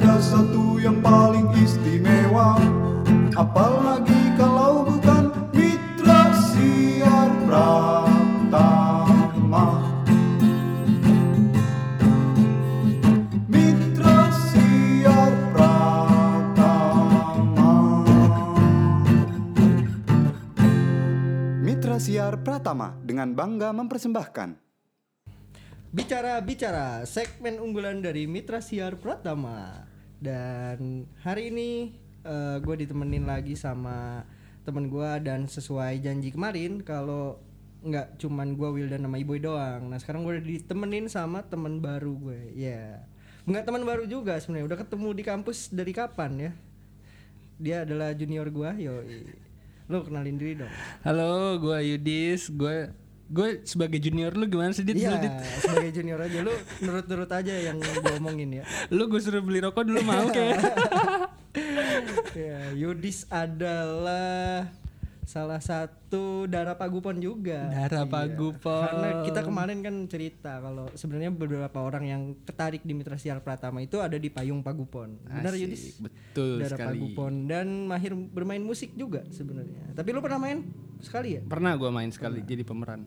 ada 0.00 0.16
satu 0.16 0.80
yang 0.80 1.04
paling 1.04 1.52
istimewa. 1.60 2.56
Apalagi 3.36 4.32
kalau 4.40 4.88
bukan 4.88 5.28
mitra 5.52 6.32
siar 6.32 7.28
Pratama. 7.44 8.80
Mitra 13.44 14.32
siar 14.32 15.32
Pratama. 15.52 16.80
Mitra 21.60 22.00
siar 22.00 22.40
Pratama 22.40 22.96
dengan 23.04 23.36
bangga 23.36 23.76
mempersembahkan. 23.76 24.72
Bicara-bicara, 25.92 27.02
segmen 27.02 27.60
unggulan 27.60 27.98
dari 27.98 28.22
Mitra 28.30 28.62
Siar 28.62 28.94
Pratama. 28.94 29.89
Dan 30.20 31.08
hari 31.24 31.48
ini 31.48 31.96
gue 32.60 32.76
ditemenin 32.76 33.24
lagi 33.24 33.56
sama 33.56 34.28
temen 34.68 34.92
gue 34.92 35.10
dan 35.24 35.48
sesuai 35.48 36.04
janji 36.04 36.28
kemarin 36.28 36.84
kalau 36.84 37.40
nggak 37.80 38.20
cuman 38.20 38.60
gue 38.60 38.68
Wildan 38.76 39.08
sama 39.08 39.16
Iboy 39.16 39.40
doang. 39.40 39.88
Nah 39.88 39.96
sekarang 39.96 40.20
gue 40.28 40.36
udah 40.36 40.44
ditemenin 40.44 41.08
sama 41.08 41.40
temen 41.48 41.80
baru 41.80 42.12
gue. 42.12 42.52
Ya, 42.52 43.00
nggak 43.48 43.64
teman 43.64 43.88
baru 43.88 44.04
juga 44.04 44.36
sebenarnya. 44.36 44.68
Udah 44.68 44.78
ketemu 44.84 45.08
di 45.16 45.24
kampus 45.24 45.72
dari 45.72 45.96
kapan 45.96 46.32
ya? 46.36 46.52
Dia 47.56 47.88
adalah 47.88 48.12
junior 48.12 48.52
gue. 48.52 48.70
Yo, 48.84 49.00
lo 49.88 50.04
kenalin 50.04 50.36
diri 50.36 50.60
dong. 50.60 50.72
Halo, 51.00 51.56
gue 51.56 51.96
Yudis. 51.96 52.52
Gue 52.52 52.92
gue 53.30 53.62
sebagai 53.62 54.02
junior 54.02 54.34
lu 54.34 54.50
gimana 54.50 54.74
sih 54.74 54.82
Dit? 54.82 54.98
Iya, 54.98 55.22
Dit? 55.22 55.34
sebagai 55.62 55.90
junior 56.02 56.18
aja 56.18 56.38
lu 56.42 56.50
nurut-nurut 56.82 57.30
aja 57.30 57.54
yang 57.54 57.78
gue 57.78 58.14
omongin 58.18 58.60
ya. 58.60 58.64
Lu 58.90 59.06
gue 59.06 59.22
suruh 59.22 59.38
beli 59.38 59.62
rokok 59.62 59.86
dulu 59.86 60.02
mau 60.02 60.26
kayak. 60.34 60.58
ya, 62.50 62.74
Yudis 62.74 63.30
adalah 63.30 64.66
salah 65.30 65.62
satu 65.62 66.50
darah 66.50 66.74
pagupon 66.74 67.22
juga. 67.22 67.70
Darah 67.70 68.02
Iya. 68.02 68.10
Pagupon. 68.10 68.82
Karena 68.82 69.08
kita 69.22 69.40
kemarin 69.46 69.78
kan 69.78 69.94
cerita 70.10 70.58
kalau 70.58 70.90
sebenarnya 70.98 71.30
beberapa 71.30 71.78
orang 71.78 72.04
yang 72.10 72.22
tertarik 72.42 72.82
di 72.82 72.90
Mitra 72.98 73.14
Siar 73.14 73.38
Pratama 73.38 73.78
itu 73.78 74.02
ada 74.02 74.18
di 74.18 74.26
payung 74.26 74.66
pagupon. 74.66 75.22
Benar 75.22 75.54
Asik, 75.54 75.62
Yudis? 75.62 75.82
Betul 76.02 76.66
darah 76.66 76.74
sekali. 76.74 76.98
pagupon 76.98 77.32
dan 77.46 77.86
mahir 77.86 78.18
bermain 78.18 78.58
musik 78.58 78.90
juga 78.98 79.22
sebenarnya. 79.30 79.94
Tapi 79.94 80.08
lu 80.10 80.18
pernah 80.18 80.42
main 80.42 80.66
sekali 80.98 81.38
ya? 81.38 81.42
Pernah 81.46 81.78
gue 81.78 81.90
main 81.94 82.10
sekali 82.10 82.42
jadi 82.42 82.66
pemeran. 82.66 83.06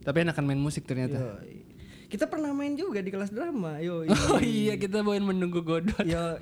Tapi 0.00 0.24
enakan 0.24 0.44
main 0.48 0.60
musik 0.64 0.88
ternyata. 0.88 1.20
Yoi. 1.20 1.57
Kita 2.08 2.24
pernah 2.24 2.56
main 2.56 2.72
juga 2.72 3.04
di 3.04 3.12
kelas 3.12 3.28
drama. 3.28 3.84
Yo, 3.84 4.08
Oh 4.32 4.40
iya 4.40 4.80
kita 4.80 5.04
bawain 5.04 5.20
menunggu 5.20 5.60
godot. 5.60 6.00
Yo, 6.08 6.40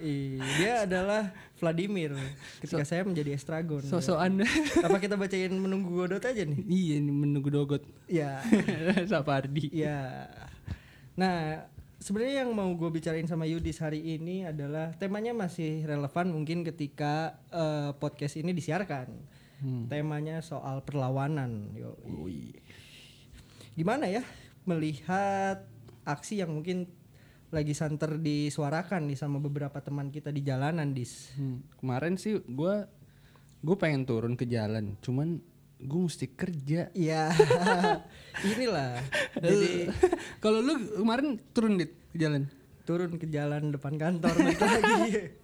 dia 0.62 0.72
adalah 0.86 1.34
Vladimir 1.58 2.14
ketika 2.62 2.86
saya 2.86 3.02
menjadi 3.02 3.34
Estragon. 3.34 3.82
Sosokan. 3.82 4.46
Apa 4.86 5.02
kita 5.02 5.18
bacain 5.18 5.50
menunggu 5.50 5.90
Godot 6.06 6.22
aja 6.22 6.46
nih? 6.46 6.62
iya 6.70 7.02
ini 7.02 7.10
menunggu 7.10 7.50
dogot. 7.50 7.82
Ya, 8.06 8.46
Sapardi. 9.10 9.66
ya. 9.74 10.30
Nah, 11.18 11.66
sebenarnya 11.98 12.46
yang 12.46 12.54
mau 12.54 12.70
gue 12.78 12.86
bicarain 12.94 13.26
sama 13.26 13.50
Yudis 13.50 13.82
hari 13.82 14.04
ini 14.04 14.46
adalah 14.46 14.94
temanya 14.94 15.34
masih 15.34 15.82
relevan 15.82 16.30
mungkin 16.30 16.62
ketika 16.62 17.42
eh, 17.50 17.90
podcast 17.98 18.38
ini 18.38 18.54
disiarkan. 18.54 19.10
Temanya 19.90 20.44
soal 20.46 20.84
perlawanan. 20.86 21.74
Yo, 21.74 21.96
Gimana 23.74 24.06
ya 24.06 24.22
melihat 24.66 25.64
aksi 26.02 26.42
yang 26.42 26.52
mungkin 26.52 26.90
lagi 27.48 27.72
santer 27.72 28.18
disuarakan 28.18 29.06
nih 29.06 29.16
sama 29.16 29.38
beberapa 29.38 29.78
teman 29.78 30.10
kita 30.10 30.34
di 30.34 30.42
jalanan, 30.42 30.90
Dis. 30.90 31.30
Hmm, 31.38 31.62
Kemarin 31.78 32.18
sih 32.18 32.42
gue 32.42 32.74
gue 33.62 33.76
pengen 33.78 34.02
turun 34.04 34.34
ke 34.34 34.44
jalan, 34.44 34.98
cuman 35.00 35.38
gue 35.76 36.00
mesti 36.02 36.26
kerja. 36.28 36.90
Iya. 36.92 37.30
Inilah. 38.52 38.98
Jadi 39.38 39.88
Kalau 40.44 40.58
lu 40.60 40.74
kemarin 40.96 41.38
turun 41.52 41.76
dit 41.76 41.94
ke 42.12 42.18
jalan. 42.18 42.50
turun 42.82 43.18
ke 43.18 43.26
jalan 43.26 43.74
depan 43.74 43.98
kantor 43.98 44.30
lagi. 44.36 45.34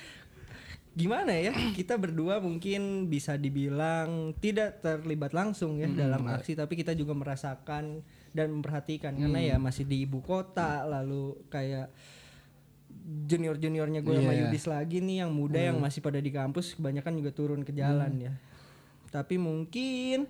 Gimana 0.94 1.34
ya? 1.34 1.52
Kita 1.74 1.98
berdua 1.98 2.38
mungkin 2.38 3.10
bisa 3.10 3.34
dibilang 3.34 4.32
tidak 4.38 4.78
terlibat 4.80 5.34
langsung 5.34 5.76
ya 5.76 5.90
dalam 5.90 6.22
aksi 6.24 6.54
tapi 6.54 6.78
kita 6.78 6.94
juga 6.94 7.12
merasakan 7.12 8.00
dan 8.34 8.50
memperhatikan 8.50 9.14
karena 9.14 9.38
ya 9.38 9.56
masih 9.62 9.86
di 9.86 10.02
ibu 10.02 10.18
kota 10.18 10.82
lalu 10.82 11.38
kayak 11.46 11.88
junior-juniornya 13.04 14.00
gue 14.00 14.14
sama 14.16 14.32
Iya. 14.32 14.40
Yudis 14.48 14.64
lagi 14.66 14.98
nih 14.98 15.22
yang 15.24 15.30
muda 15.30 15.60
yang 15.60 15.78
masih 15.78 16.00
pada 16.00 16.18
di 16.18 16.30
kampus 16.32 16.74
kebanyakan 16.74 17.12
juga 17.20 17.30
turun 17.30 17.60
ke 17.62 17.70
jalan 17.70 18.12
ya. 18.18 18.32
Tapi 19.10 19.38
mungkin 19.38 20.26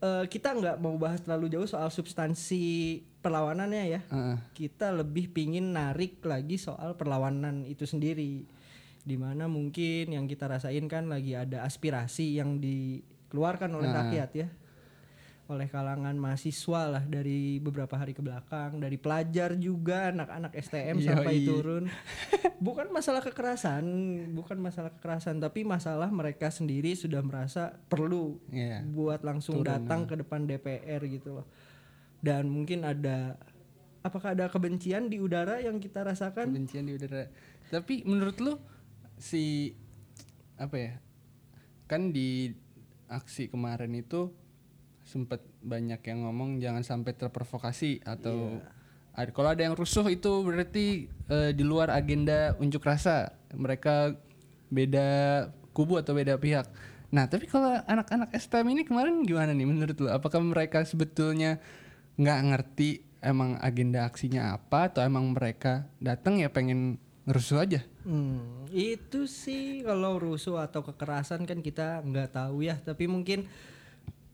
eh, 0.00 0.24
kita 0.30 0.56
nggak 0.56 0.76
mau 0.80 0.96
bahas 0.96 1.20
terlalu 1.20 1.52
jauh 1.52 1.68
soal 1.68 1.90
substansi 1.90 3.02
perlawanannya 3.20 3.84
ya. 3.88 4.00
Heeh. 4.08 4.36
Kita 4.54 4.94
lebih 4.94 5.32
pingin 5.32 5.74
narik 5.74 6.22
lagi 6.24 6.56
soal 6.56 6.96
perlawanan 6.96 7.68
itu 7.68 7.84
sendiri. 7.84 8.44
Di 9.04 9.16
mana 9.20 9.44
mungkin 9.44 10.16
yang 10.16 10.24
kita 10.24 10.48
rasain 10.48 10.88
kan 10.88 11.12
lagi 11.12 11.36
ada 11.36 11.60
aspirasi 11.68 12.40
yang 12.40 12.56
dikeluarkan 12.56 13.68
oleh 13.76 13.90
rakyat 13.92 14.30
ya. 14.32 14.48
Oleh 15.44 15.68
kalangan 15.68 16.16
mahasiswa 16.16 16.88
lah 16.88 17.04
dari 17.04 17.60
beberapa 17.60 18.00
hari 18.00 18.16
ke 18.16 18.24
belakang, 18.24 18.80
dari 18.80 18.96
pelajar 18.96 19.52
juga 19.60 20.08
anak-anak 20.08 20.56
STM 20.56 21.04
sampai 21.04 21.36
Yoi. 21.36 21.44
turun. 21.44 21.84
Bukan 22.64 22.88
masalah 22.88 23.20
kekerasan, 23.20 23.84
bukan 24.32 24.56
masalah 24.56 24.88
kekerasan, 24.96 25.44
tapi 25.44 25.60
masalah 25.68 26.08
mereka 26.08 26.48
sendiri 26.48 26.96
sudah 26.96 27.20
merasa 27.20 27.76
perlu 27.92 28.40
Iya. 28.48 28.88
buat 28.88 29.20
langsung 29.20 29.60
datang 29.60 30.08
ke 30.08 30.16
depan 30.16 30.48
DPR 30.48 31.04
gitu 31.12 31.36
loh. 31.36 31.46
Dan 32.24 32.48
mungkin 32.48 32.88
ada 32.88 33.36
apakah 34.00 34.32
ada 34.32 34.48
kebencian 34.48 35.12
di 35.12 35.20
udara 35.20 35.60
yang 35.60 35.76
kita 35.76 36.08
rasakan? 36.08 36.56
kebencian 36.56 36.88
di 36.88 36.96
udara. 36.96 37.28
Tapi 37.68 38.00
menurut 38.08 38.40
lu 38.40 38.56
si 39.20 39.76
apa 40.56 40.76
ya? 40.80 40.92
Kan 41.84 42.16
di 42.16 42.48
aksi 43.12 43.52
kemarin 43.52 43.92
itu 43.92 44.32
sempat 45.04 45.44
banyak 45.60 46.00
yang 46.00 46.24
ngomong 46.24 46.58
jangan 46.58 46.82
sampai 46.82 47.12
terprovokasi 47.12 48.00
atau 48.04 48.58
ada 49.14 49.30
kalau 49.30 49.54
ada 49.54 49.62
yang 49.62 49.78
rusuh 49.78 50.08
itu 50.10 50.42
berarti 50.42 51.06
eh, 51.30 51.50
di 51.54 51.62
luar 51.62 51.94
agenda 51.94 52.58
unjuk 52.58 52.82
rasa. 52.82 53.30
Mereka 53.54 54.18
beda 54.74 55.08
kubu 55.70 56.02
atau 56.02 56.18
beda 56.18 56.34
pihak. 56.34 56.66
Nah, 57.14 57.30
tapi 57.30 57.46
kalau 57.46 57.78
anak-anak 57.86 58.34
STM 58.34 58.74
ini 58.74 58.82
kemarin 58.82 59.22
gimana 59.22 59.54
nih 59.54 59.70
menurut 59.70 59.94
lu? 60.02 60.10
Apakah 60.10 60.42
mereka 60.42 60.82
sebetulnya 60.82 61.62
nggak 62.18 62.40
ngerti 62.50 63.06
emang 63.22 63.54
agenda 63.62 64.02
aksinya 64.02 64.58
apa 64.58 64.90
atau 64.90 65.00
emang 65.06 65.30
mereka 65.30 65.86
datang 66.02 66.42
ya 66.42 66.50
pengen 66.50 66.98
ngerusuh 67.24 67.62
aja? 67.62 67.80
Hmm, 68.02 68.66
itu 68.74 69.30
sih 69.30 69.86
kalau 69.86 70.18
rusuh 70.18 70.58
atau 70.58 70.82
kekerasan 70.82 71.46
kan 71.46 71.62
kita 71.62 72.02
nggak 72.02 72.34
tahu 72.34 72.66
ya, 72.66 72.82
tapi 72.82 73.06
mungkin 73.06 73.46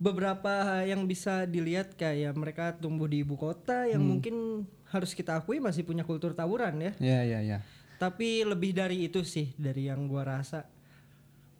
beberapa 0.00 0.80
yang 0.82 1.04
bisa 1.04 1.44
dilihat 1.44 1.92
kayak 1.92 2.32
mereka 2.32 2.72
tumbuh 2.72 3.04
di 3.04 3.20
ibu 3.20 3.36
kota 3.36 3.84
yang 3.84 4.00
mungkin 4.00 4.64
harus 4.88 5.12
kita 5.12 5.36
akui 5.36 5.60
masih 5.60 5.84
punya 5.84 6.02
kultur 6.02 6.32
tawuran 6.32 6.80
ya. 6.80 6.92
Ya 6.96 7.20
ya 7.22 7.40
ya. 7.44 7.58
Tapi 8.00 8.40
lebih 8.48 8.72
dari 8.72 9.04
itu 9.04 9.20
sih 9.22 9.52
dari 9.60 9.92
yang 9.92 10.08
gua 10.08 10.24
rasa. 10.40 10.64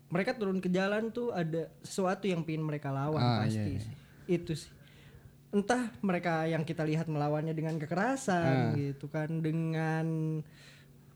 Mereka 0.09 0.41
turun 0.41 0.59
ke 0.59 0.73
jalan 0.73 1.13
tuh 1.13 1.31
ada 1.31 1.69
sesuatu 1.85 2.25
yang 2.27 2.43
pingin 2.43 2.65
mereka 2.65 2.89
lawan 2.91 3.21
Ah, 3.21 3.45
pasti 3.45 3.61
iya, 3.61 3.77
iya. 3.77 3.81
sih. 3.85 3.95
Itu 4.27 4.53
sih. 4.57 4.73
Entah 5.53 5.93
mereka 6.01 6.49
yang 6.49 6.65
kita 6.65 6.83
lihat 6.83 7.07
melawannya 7.07 7.53
dengan 7.53 7.77
kekerasan 7.77 8.73
Ah. 8.73 8.75
gitu 8.75 9.07
kan 9.13 9.45
dengan 9.45 10.41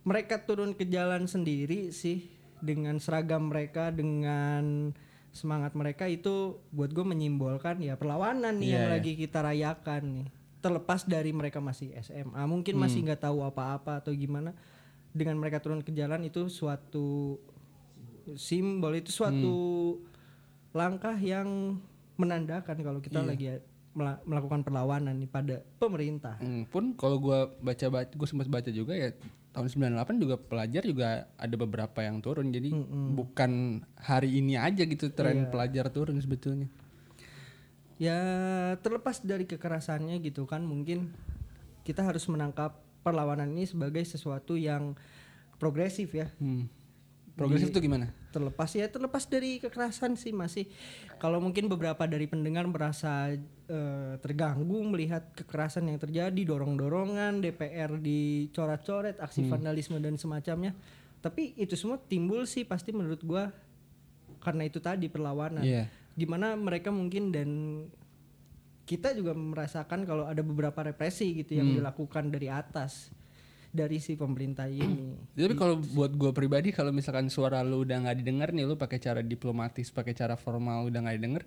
mereka 0.04 0.44
turun 0.44 0.76
ke 0.76 0.84
jalan 0.84 1.24
sendiri 1.24 1.88
sih 1.88 2.28
dengan 2.60 3.00
seragam 3.00 3.48
mereka 3.48 3.88
dengan 3.88 4.92
semangat 5.34 5.74
mereka 5.74 6.06
itu 6.06 6.62
buat 6.70 6.88
gue 6.88 7.02
menyimbolkan 7.02 7.82
ya 7.82 7.98
perlawanan 7.98 8.54
nih 8.54 8.70
Iya, 8.70 8.74
yang 8.74 8.86
iya. 8.86 8.92
lagi 8.94 9.12
kita 9.14 9.38
rayakan 9.42 10.02
nih 10.14 10.28
terlepas 10.62 11.04
dari 11.04 11.34
mereka 11.34 11.58
masih 11.58 11.90
SMA 11.98 12.38
mungkin 12.46 12.78
masih 12.78 13.02
Hmm. 13.02 13.06
nggak 13.10 13.22
tahu 13.26 13.42
apa-apa 13.42 13.98
atau 13.98 14.14
gimana 14.14 14.54
dengan 15.10 15.36
mereka 15.36 15.58
turun 15.58 15.82
ke 15.82 15.90
jalan 15.90 16.22
itu 16.22 16.46
suatu 16.46 17.36
simbol 18.34 18.94
itu 18.94 19.10
suatu 19.10 19.54
langkah 20.70 21.14
yang 21.14 21.76
menandakan 22.14 22.78
kalau 22.80 22.98
kita 22.98 23.20
Iya. 23.20 23.28
lagi 23.28 23.46
melakukan 23.94 24.66
perlawanan 24.66 25.14
nih 25.22 25.30
pada 25.30 25.56
pemerintah. 25.78 26.34
Hmm, 26.42 26.66
pun 26.66 26.98
kalau 26.98 27.22
gua 27.22 27.54
baca 27.62 27.86
baca 27.88 28.10
gue 28.10 28.28
sempat 28.28 28.50
baca 28.50 28.70
juga 28.74 28.98
ya 28.98 29.14
tahun 29.54 29.70
98 29.94 30.18
juga 30.18 30.34
pelajar 30.34 30.82
juga 30.82 31.30
ada 31.38 31.54
beberapa 31.54 32.02
yang 32.02 32.18
turun. 32.18 32.50
Jadi 32.50 32.74
bukan 33.14 33.80
hari 33.94 34.42
ini 34.42 34.58
aja 34.58 34.82
gitu 34.82 35.14
tren 35.14 35.46
pelajar 35.48 35.88
turun 35.94 36.18
sebetulnya. 36.18 36.66
ya 37.94 38.18
terlepas 38.82 39.22
dari 39.22 39.46
kekerasannya 39.46 40.18
gitu 40.18 40.50
kan 40.50 40.66
mungkin 40.66 41.14
kita 41.86 42.02
harus 42.02 42.26
menangkap 42.26 42.74
perlawanan 43.06 43.54
ini 43.54 43.70
sebagai 43.70 44.02
sesuatu 44.02 44.58
yang 44.58 44.98
progresif 45.62 46.10
ya. 46.10 46.26
Hmm. 46.42 46.66
Progresif 47.34 47.74
tuh 47.74 47.82
gimana? 47.82 48.14
terlepas 48.34 48.66
ya 48.74 48.90
terlepas 48.90 49.30
dari 49.30 49.62
kekerasan 49.62 50.18
sih 50.18 50.34
masih 50.34 50.66
kalau 51.22 51.38
mungkin 51.38 51.70
beberapa 51.70 52.02
dari 52.10 52.26
pendengar 52.26 52.66
merasa 52.66 53.30
eh, 53.70 54.14
terganggu 54.18 54.82
melihat 54.82 55.30
kekerasan 55.38 55.86
yang 55.86 56.02
terjadi 56.02 56.42
dorong-dorongan 56.42 57.38
DPR 57.38 57.94
dicoret-coret 58.02 59.22
aksi 59.22 59.46
vandalisme 59.46 60.02
dan 60.02 60.18
semacamnya. 60.18 60.74
Tapi 61.22 61.54
itu 61.56 61.78
semua 61.78 61.96
timbul 61.96 62.44
sih 62.44 62.66
pasti 62.66 62.90
menurut 62.90 63.22
gua 63.22 63.54
karena 64.42 64.66
itu 64.66 64.82
tadi 64.82 65.06
perlawanan. 65.06 65.62
Iya. 65.62 65.86
gimana 66.14 66.54
mereka 66.54 66.94
mungkin 66.94 67.34
dan 67.34 67.50
kita 68.86 69.16
juga 69.18 69.34
merasakan 69.34 70.06
kalau 70.06 70.30
ada 70.30 70.46
beberapa 70.46 70.76
represi 70.84 71.42
gitu 71.42 71.58
yang 71.58 71.74
dilakukan 71.74 72.30
dari 72.30 72.46
atas 72.52 73.10
dari 73.74 73.98
si 73.98 74.14
pemerintah 74.14 74.70
ini 74.70 75.18
Tapi 75.34 75.58
kalau 75.58 75.82
buat 75.82 76.14
gue 76.14 76.30
pribadi 76.30 76.70
kalau 76.70 76.94
misalkan 76.94 77.26
suara 77.26 77.66
lu 77.66 77.82
udah 77.82 78.06
nggak 78.06 78.16
didengar 78.22 78.48
nih 78.54 78.62
lu 78.62 78.78
pakai 78.78 79.02
cara 79.02 79.18
diplomatis, 79.18 79.90
pakai 79.90 80.14
cara 80.14 80.38
formal 80.38 80.86
udah 80.86 81.02
nggak 81.02 81.16
didengar, 81.18 81.42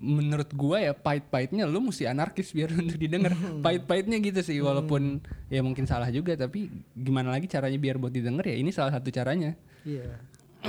menurut 0.00 0.48
gua 0.56 0.80
ya 0.80 0.92
pahit-pahitnya 0.96 1.68
lu 1.68 1.80
mesti 1.84 2.08
anarkis 2.08 2.52
biar 2.56 2.72
untuk 2.76 3.00
didengar. 3.00 3.32
Pahit-pahitnya 3.64 4.20
gitu 4.20 4.40
sih 4.44 4.60
walaupun 4.60 5.24
ya 5.48 5.64
mungkin 5.64 5.88
salah 5.88 6.12
juga 6.12 6.36
tapi 6.36 6.68
gimana 6.92 7.32
lagi 7.32 7.48
caranya 7.48 7.80
biar 7.80 7.96
buat 8.00 8.12
didengar 8.12 8.44
ya 8.44 8.56
ini 8.60 8.72
salah 8.72 8.92
satu 8.92 9.08
caranya. 9.08 9.56
Iya. 9.88 10.20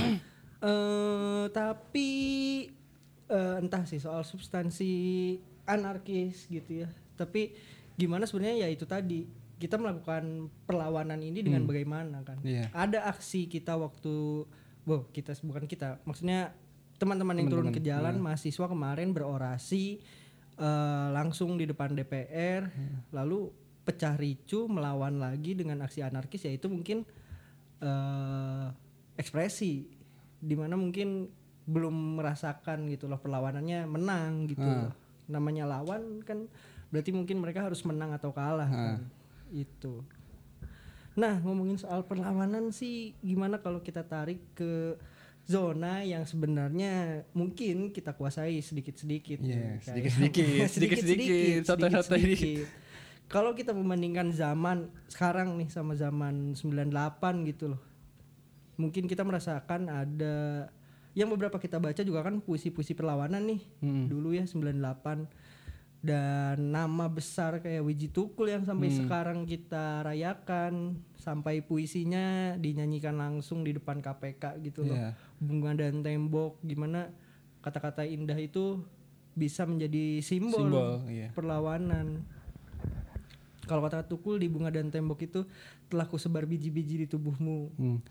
eh 0.62 1.46
tapi 1.52 2.10
eh, 3.28 3.56
entah 3.60 3.84
sih 3.84 4.00
soal 4.00 4.24
substansi 4.24 4.94
anarkis 5.68 6.48
gitu 6.48 6.86
ya. 6.86 6.90
Tapi 7.20 7.52
gimana 7.96 8.28
sebenarnya 8.28 8.68
ya 8.68 8.70
itu 8.72 8.88
tadi 8.88 9.41
kita 9.62 9.78
melakukan 9.78 10.50
perlawanan 10.66 11.22
ini 11.22 11.46
dengan 11.46 11.64
bagaimana 11.64 12.26
kan? 12.26 12.42
Iya. 12.42 12.74
Ada 12.74 13.06
aksi 13.08 13.46
kita 13.46 13.78
waktu, 13.78 14.50
wow 14.84 15.06
kita 15.14 15.38
bukan 15.46 15.70
kita, 15.70 16.02
maksudnya 16.02 16.58
teman-teman 16.98 17.38
yang 17.38 17.50
turun 17.50 17.70
ke 17.70 17.78
jalan 17.80 18.18
mahasiswa 18.18 18.66
kemarin 18.66 19.14
berorasi 19.14 20.02
eh, 20.58 21.08
langsung 21.14 21.56
di 21.56 21.70
depan 21.70 21.94
DPR, 21.94 22.66
lalu 23.14 23.54
pecah 23.82 24.14
ricu 24.14 24.66
melawan 24.66 25.18
lagi 25.18 25.54
dengan 25.54 25.82
aksi 25.82 26.02
anarkis 26.02 26.46
yaitu 26.46 26.66
mungkin 26.66 27.06
eh 27.82 28.68
ekspresi 29.18 29.90
di 30.38 30.56
mana 30.58 30.74
mungkin 30.74 31.30
belum 31.66 32.18
merasakan 32.18 32.90
gitu 32.90 33.06
loh 33.06 33.18
perlawanannya 33.18 33.86
menang 33.86 34.50
gitu 34.50 34.66
Ah. 34.66 34.90
loh. 34.90 34.94
namanya 35.30 35.64
lawan 35.64 36.20
kan 36.22 36.44
berarti 36.92 37.16
mungkin 37.16 37.40
mereka 37.40 37.64
harus 37.64 37.80
menang 37.88 38.12
atau 38.12 38.36
kalah 38.36 38.68
kan 38.68 39.00
itu 39.52 40.02
nah 41.12 41.38
ngomongin 41.38 41.76
soal 41.76 42.08
perlawanan 42.08 42.72
sih 42.72 43.14
gimana 43.20 43.60
kalau 43.60 43.80
kita 43.80 44.02
tarik 44.02 44.40
ke 44.56 44.96
zona 45.44 46.02
yang 46.02 46.24
sebenarnya 46.24 47.26
mungkin 47.32 47.92
kita 47.92 48.16
kuasai 48.16 48.64
sedikit-sedikit 48.64 49.42
Iya, 49.42 49.44
nih, 49.44 49.60
kayak- 49.60 49.84
sedikit-sedikit, 49.86 50.68
sedikit-sedikit, 50.70 51.36
ini. 51.36 51.66
sedikit-sedikit. 51.66 52.68
Kalau 53.26 53.52
kita 53.52 53.72
membandingkan 53.72 54.32
zaman 54.32 54.88
sekarang 55.08 55.56
nih 55.56 55.68
sama 55.68 55.96
zaman 55.96 56.52
98 56.54 57.48
gitu 57.48 57.76
loh. 57.76 57.82
Mungkin 58.76 59.08
kita 59.08 59.24
merasakan 59.24 59.88
ada 59.88 60.68
yang 61.12 61.28
beberapa 61.28 61.56
kita 61.56 61.76
baca 61.76 62.04
juga 62.04 62.24
kan 62.24 62.40
puisi-puisi 62.40 62.92
perlawanan 62.92 63.44
nih. 63.48 63.62
Hmm. 63.80 64.08
Dulu 64.08 64.32
ya 64.32 64.44
98 64.44 65.28
dan 66.02 66.74
nama 66.74 67.06
besar 67.06 67.62
kayak 67.62 67.86
Wiji 67.86 68.10
Tukul 68.10 68.50
yang 68.50 68.66
sampai 68.66 68.90
Hmm. 68.90 68.98
sekarang 69.06 69.40
kita 69.46 70.02
rayakan 70.02 70.98
sampai 71.14 71.62
puisinya 71.62 72.58
dinyanyikan 72.58 73.14
langsung 73.14 73.62
di 73.62 73.78
depan 73.78 74.02
KPK 74.02 74.58
gitu 74.66 74.82
loh. 74.82 74.98
Iya. 74.98 75.14
Bunga 75.38 75.78
dan 75.78 76.02
tembok 76.02 76.58
gimana 76.66 77.14
kata-kata 77.62 78.02
indah 78.02 78.34
itu 78.36 78.82
bisa 79.38 79.64
menjadi 79.70 80.20
simbol, 80.26 80.66
Simbol, 80.68 80.92
iya. 81.06 81.30
perlawanan. 81.38 82.26
Kalau 83.70 83.86
kata 83.86 84.04
Tukul 84.04 84.42
di 84.42 84.50
bunga 84.50 84.74
dan 84.74 84.90
tembok 84.90 85.22
itu 85.22 85.46
telah 85.86 86.10
kusebar 86.10 86.50
biji-biji 86.50 87.06
di 87.06 87.08
tubuhmu 87.08 87.78
Hmm. 87.78 88.02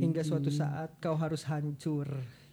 Hingga 0.00 0.22
suatu 0.22 0.48
saat 0.48 0.94
kau 1.02 1.18
harus 1.18 1.42
hancur. 1.44 2.06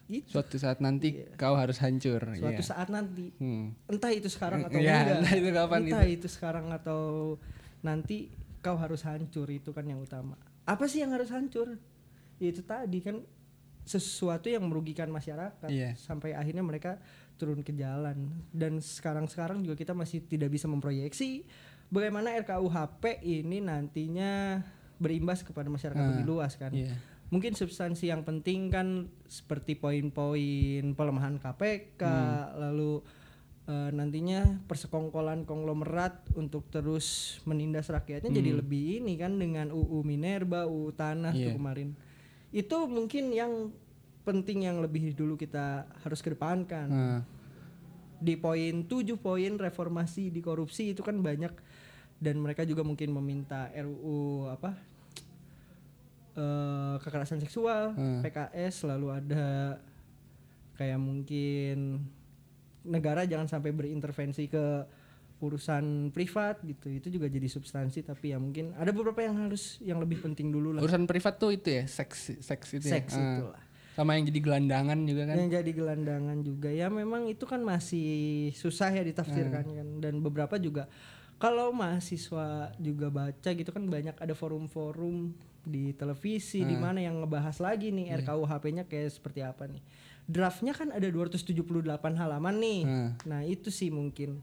Itu 0.07 0.31
suatu 0.31 0.55
saat 0.55 0.79
nanti 0.79 1.27
kau 1.35 1.53
harus 1.53 1.77
hancur. 1.77 2.23
suatu 2.33 2.57
Iya. 2.57 2.65
saat 2.65 2.87
nanti. 2.87 3.35
Hmm. 3.37 3.75
Entah 3.85 4.11
itu 4.11 4.27
sekarang 4.27 4.63
atau 4.63 4.79
Iya, 4.79 4.95
enggak. 4.97 5.17
entah 5.19 5.35
itu 5.35 5.49
kapan 5.51 5.81
Entah 5.83 6.05
itu 6.05 6.27
sekarang 6.27 6.65
atau 6.71 7.01
nanti 7.79 8.17
kau 8.59 8.75
harus 8.75 9.03
hancur 9.03 9.47
itu 9.47 9.69
kan 9.69 9.83
yang 9.83 9.99
utama. 9.99 10.39
Apa 10.63 10.87
sih 10.87 10.99
yang 10.99 11.11
harus 11.11 11.27
hancur? 11.27 11.75
Ya 12.37 12.47
itu 12.47 12.61
tadi 12.61 12.99
kan 12.99 13.19
sesuatu 13.83 14.47
yang 14.47 14.63
merugikan 14.63 15.07
masyarakat 15.07 15.67
Iya. 15.67 15.95
sampai 15.95 16.31
akhirnya 16.31 16.59
mereka 16.61 16.99
turun 17.35 17.61
ke 17.61 17.71
jalan 17.71 18.27
dan 18.49 18.79
sekarang-sekarang 18.79 19.61
juga 19.61 19.75
kita 19.75 19.93
masih 19.93 20.19
tidak 20.21 20.49
bisa 20.49 20.67
memproyeksi 20.67 21.47
bagaimana 21.87 22.35
RKUHP 22.35 23.03
ini 23.21 23.61
nantinya 23.61 24.59
berimbas 24.97 25.39
kepada 25.39 25.67
masyarakat 25.67 25.95
Ah, 25.97 26.09
lebih 26.11 26.25
luas 26.27 26.57
kan. 26.57 26.73
Iya. 26.73 26.97
Mungkin 27.27 27.53
substansi 27.53 28.07
yang 28.07 28.23
penting 28.23 28.71
kan 28.71 29.11
seperti 29.27 29.75
poin-poin 29.75 30.95
pelemahan 30.95 31.35
KPK, 31.37 32.01
lalu 32.55 33.03
eh, 33.67 33.91
nantinya 33.91 34.63
persekongkolan 34.63 35.43
konglomerat 35.43 36.23
untuk 36.39 36.71
terus 36.71 37.37
menindas 37.43 37.91
rakyatnya 37.91 38.31
jadi 38.31 38.55
lebih 38.55 39.03
ini 39.03 39.19
kan 39.19 39.35
dengan 39.35 39.75
UU 39.75 40.07
Minerba, 40.07 40.63
UU 40.63 40.95
Tanah 40.95 41.35
tuh 41.35 41.51
Iya. 41.51 41.55
kemarin. 41.59 41.89
Itu 42.47 42.87
mungkin 42.87 43.35
yang 43.35 43.75
penting 44.23 44.63
yang 44.63 44.79
lebih 44.79 45.11
dulu 45.11 45.35
kita 45.35 45.83
harus 46.03 46.19
kedepankan. 46.19 46.87
Nah, 46.87 47.21
Di 48.17 48.33
poin 48.33 48.81
7 48.89 49.13
poin 49.13 49.53
reformasi 49.61 50.33
di 50.33 50.41
korupsi 50.41 50.89
itu 50.89 51.05
kan 51.05 51.21
banyak 51.21 51.53
dan 52.17 52.41
mereka 52.41 52.65
juga 52.65 52.81
mungkin 52.81 53.13
meminta 53.13 53.69
RUU 53.69 54.49
apa 54.49 54.73
eh, 56.37 56.95
kekerasan 56.99 57.39
seksual 57.39 57.91
Hmm. 57.91 58.21
PKS 58.21 58.85
lalu 58.85 59.07
ada 59.11 59.81
kayak 60.73 60.97
mungkin 60.97 62.05
negara 62.83 63.25
jangan 63.25 63.49
sampai 63.49 63.71
berintervensi 63.71 64.45
ke 64.45 64.65
urusan 65.37 66.09
privat 66.09 66.57
gitu 66.63 66.89
itu 66.89 67.07
juga 67.11 67.27
jadi 67.27 67.45
substansi 67.45 68.01
tapi 68.01 68.33
ya 68.33 68.37
mungkin 68.37 68.73
ada 68.73 68.89
beberapa 68.89 69.19
yang 69.19 69.37
harus 69.39 69.77
yang 69.79 69.97
lebih 69.97 70.17
penting 70.19 70.49
dulu 70.49 70.73
lah 70.73 70.81
urusan 70.81 71.05
privat 71.05 71.37
tuh 71.37 71.51
itu 71.51 71.69
ya, 71.71 71.83
seks 71.85 72.37
seks 72.39 72.67
itu 72.73 72.85
seks 72.87 73.13
ya. 73.13 73.19
Ah. 73.19 73.33
itulah 73.35 73.61
Sama 73.93 74.13
yang 74.13 74.25
jadi 74.25 74.39
gelandangan 74.39 74.97
juga 75.03 75.23
kan. 75.25 75.35
yang 75.35 75.49
jadi 75.51 75.71
gelandangan 75.71 76.37
juga 76.39 76.69
ya 76.69 76.85
memang 76.87 77.25
itu 77.25 77.41
kan 77.43 77.57
masih 77.59 78.09
susah 78.51 78.89
ya 78.89 79.01
ditafsirkan 79.03 79.61
Hmm. 79.63 79.73
kan 79.73 79.87
dan 79.99 80.13
beberapa 80.19 80.57
juga 80.57 80.85
kalau 81.37 81.69
mahasiswa 81.69 82.73
juga 82.75 83.09
baca 83.09 83.49
gitu 83.51 83.69
kan 83.69 83.83
banyak 83.83 84.13
ada 84.15 84.33
forum-forum 84.33 85.33
di 85.67 85.91
televisi 85.91 86.63
di 86.63 86.73
Hmm. 86.73 86.81
mana 86.81 86.99
yang 86.99 87.19
ngebahas 87.19 87.59
lagi 87.59 87.91
nih 87.91 88.09
Iya. 88.09 88.23
RKUHP-nya 88.23 88.83
kayak 88.83 89.11
seperti 89.11 89.39
apa 89.41 89.67
nih 89.67 89.83
draftnya 90.23 90.71
kan 90.71 90.89
ada 90.89 91.05
278 91.05 91.71
halaman 92.15 92.55
nih 92.57 92.81
Hmm. 92.81 93.09
nah 93.23 93.41
itu 93.41 93.67
sih 93.69 93.87
mungkin 93.87 94.39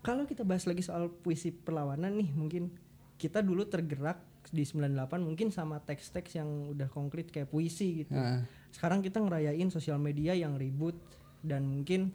kalau 0.00 0.24
kita 0.24 0.42
bahas 0.42 0.64
lagi 0.64 0.80
soal 0.80 1.12
puisi 1.12 1.50
perlawanan 1.50 2.16
nih 2.16 2.30
mungkin 2.30 2.70
kita 3.14 3.38
dulu 3.40 3.62
tergerak 3.64 4.16
di 4.48 4.64
98 4.64 4.88
mungkin 5.20 5.52
sama 5.52 5.76
teks-teks 5.78 6.34
yang 6.34 6.48
udah 6.72 6.88
konkret 6.88 7.28
kayak 7.28 7.46
puisi 7.46 8.02
gitu 8.02 8.14
Ah. 8.14 8.42
sekarang 8.70 8.98
kita 8.98 9.18
ngerayain 9.18 9.68
sosial 9.68 9.98
media 9.98 10.32
yang 10.32 10.56
ribut 10.56 10.96
dan 11.40 11.62
mungkin 11.62 12.10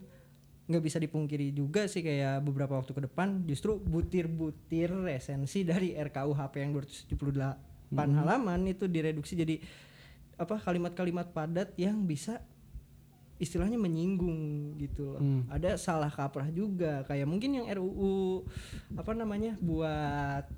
nggak 0.66 0.82
bisa 0.82 0.98
dipungkiri 0.98 1.54
juga 1.54 1.86
sih 1.86 2.02
kayak 2.02 2.42
beberapa 2.42 2.74
waktu 2.74 2.90
ke 2.90 2.98
depan 3.00 3.46
justru 3.46 3.78
butir-butir 3.78 4.90
esensi 5.08 5.62
dari 5.70 5.94
RKUHP 5.94 6.54
yang 6.58 6.74
278 6.74 7.75
halaman 7.92 8.66
itu 8.66 8.86
direduksi 8.86 9.34
jadi 9.34 9.62
apa 10.36 10.58
kalimat-kalimat 10.58 11.30
padat 11.30 11.72
yang 11.76 12.02
bisa 12.02 12.42
istilahnya 13.36 13.76
menyinggung 13.76 14.72
gitu 14.76 15.12
loh. 15.12 15.20
Hmm. 15.20 15.44
Ada 15.48 15.76
salah 15.76 16.08
kaprah 16.08 16.48
juga 16.48 17.04
kayak 17.04 17.28
mungkin 17.28 17.52
yang 17.52 17.66
RUU 17.70 18.48
apa 18.96 19.12
namanya 19.12 19.56
buat 19.60 20.48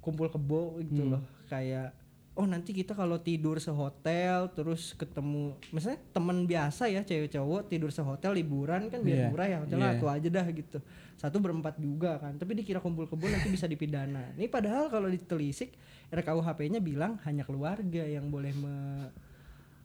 kumpul 0.00 0.26
kebo 0.28 0.80
gitu 0.82 1.02
Hmm. 1.06 1.12
loh. 1.18 1.22
Kayak 1.46 1.94
oh 2.34 2.46
nanti 2.46 2.72
kita 2.72 2.94
kalau 2.94 3.20
tidur 3.20 3.60
sehotel 3.60 4.48
terus 4.50 4.94
ketemu 4.94 5.54
misalnya 5.70 6.00
teman 6.10 6.46
biasa 6.46 6.88
ya 6.88 7.02
cewek 7.04 7.36
cowok 7.36 7.68
tidur 7.68 7.90
sehotel 7.92 8.32
liburan 8.32 8.88
kan 8.88 9.02
biar 9.02 9.18
Iya. 9.18 9.28
murah 9.28 9.46
ya 9.46 9.58
hotel 9.60 9.78
Iya. 9.78 9.90
aku 9.94 10.06
aja 10.08 10.28
dah 10.30 10.46
gitu. 10.48 10.78
Satu 11.20 11.36
berempat 11.36 11.76
juga 11.76 12.16
kan. 12.16 12.34
Tapi 12.34 12.56
dikira 12.56 12.80
kumpul 12.80 13.04
kebo 13.06 13.28
nanti 13.28 13.46
bisa 13.46 13.68
dipidana. 13.68 14.32
Ini 14.34 14.48
padahal 14.48 14.88
kalau 14.88 15.06
ditelisik 15.06 15.74
RKUHP-nya 16.10 16.82
bilang 16.82 17.22
hanya 17.22 17.46
keluarga 17.46 18.02
yang 18.02 18.34
boleh 18.34 18.50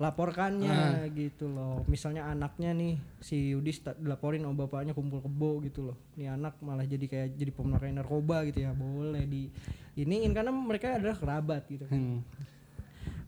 melaporkannya 0.01 1.05
gitu 1.13 1.45
loh. 1.53 1.85
Misalnya 1.85 2.25
anaknya 2.25 2.73
nih 2.73 2.97
si 3.21 3.53
Yudis 3.53 3.85
tak 3.85 4.01
dilaporin 4.01 4.41
sama 4.41 4.65
bapaknya 4.65 4.97
kumpul 4.97 5.21
kebo 5.21 5.61
gitu 5.61 5.93
loh. 5.93 5.97
Nih 6.17 6.33
anak 6.33 6.57
malah 6.65 6.81
jadi 6.89 7.05
kayak 7.05 7.37
jadi 7.37 7.51
pemakai 7.53 7.93
narkoba 7.93 8.41
gitu 8.49 8.65
ya. 8.65 8.73
Boleh 8.73 9.29
di 9.29 9.53
iniin 10.01 10.33
karena 10.33 10.49
mereka 10.49 10.97
adalah 10.97 11.13
kerabat 11.13 11.69
gitu. 11.69 11.85
Hmm. 11.93 12.25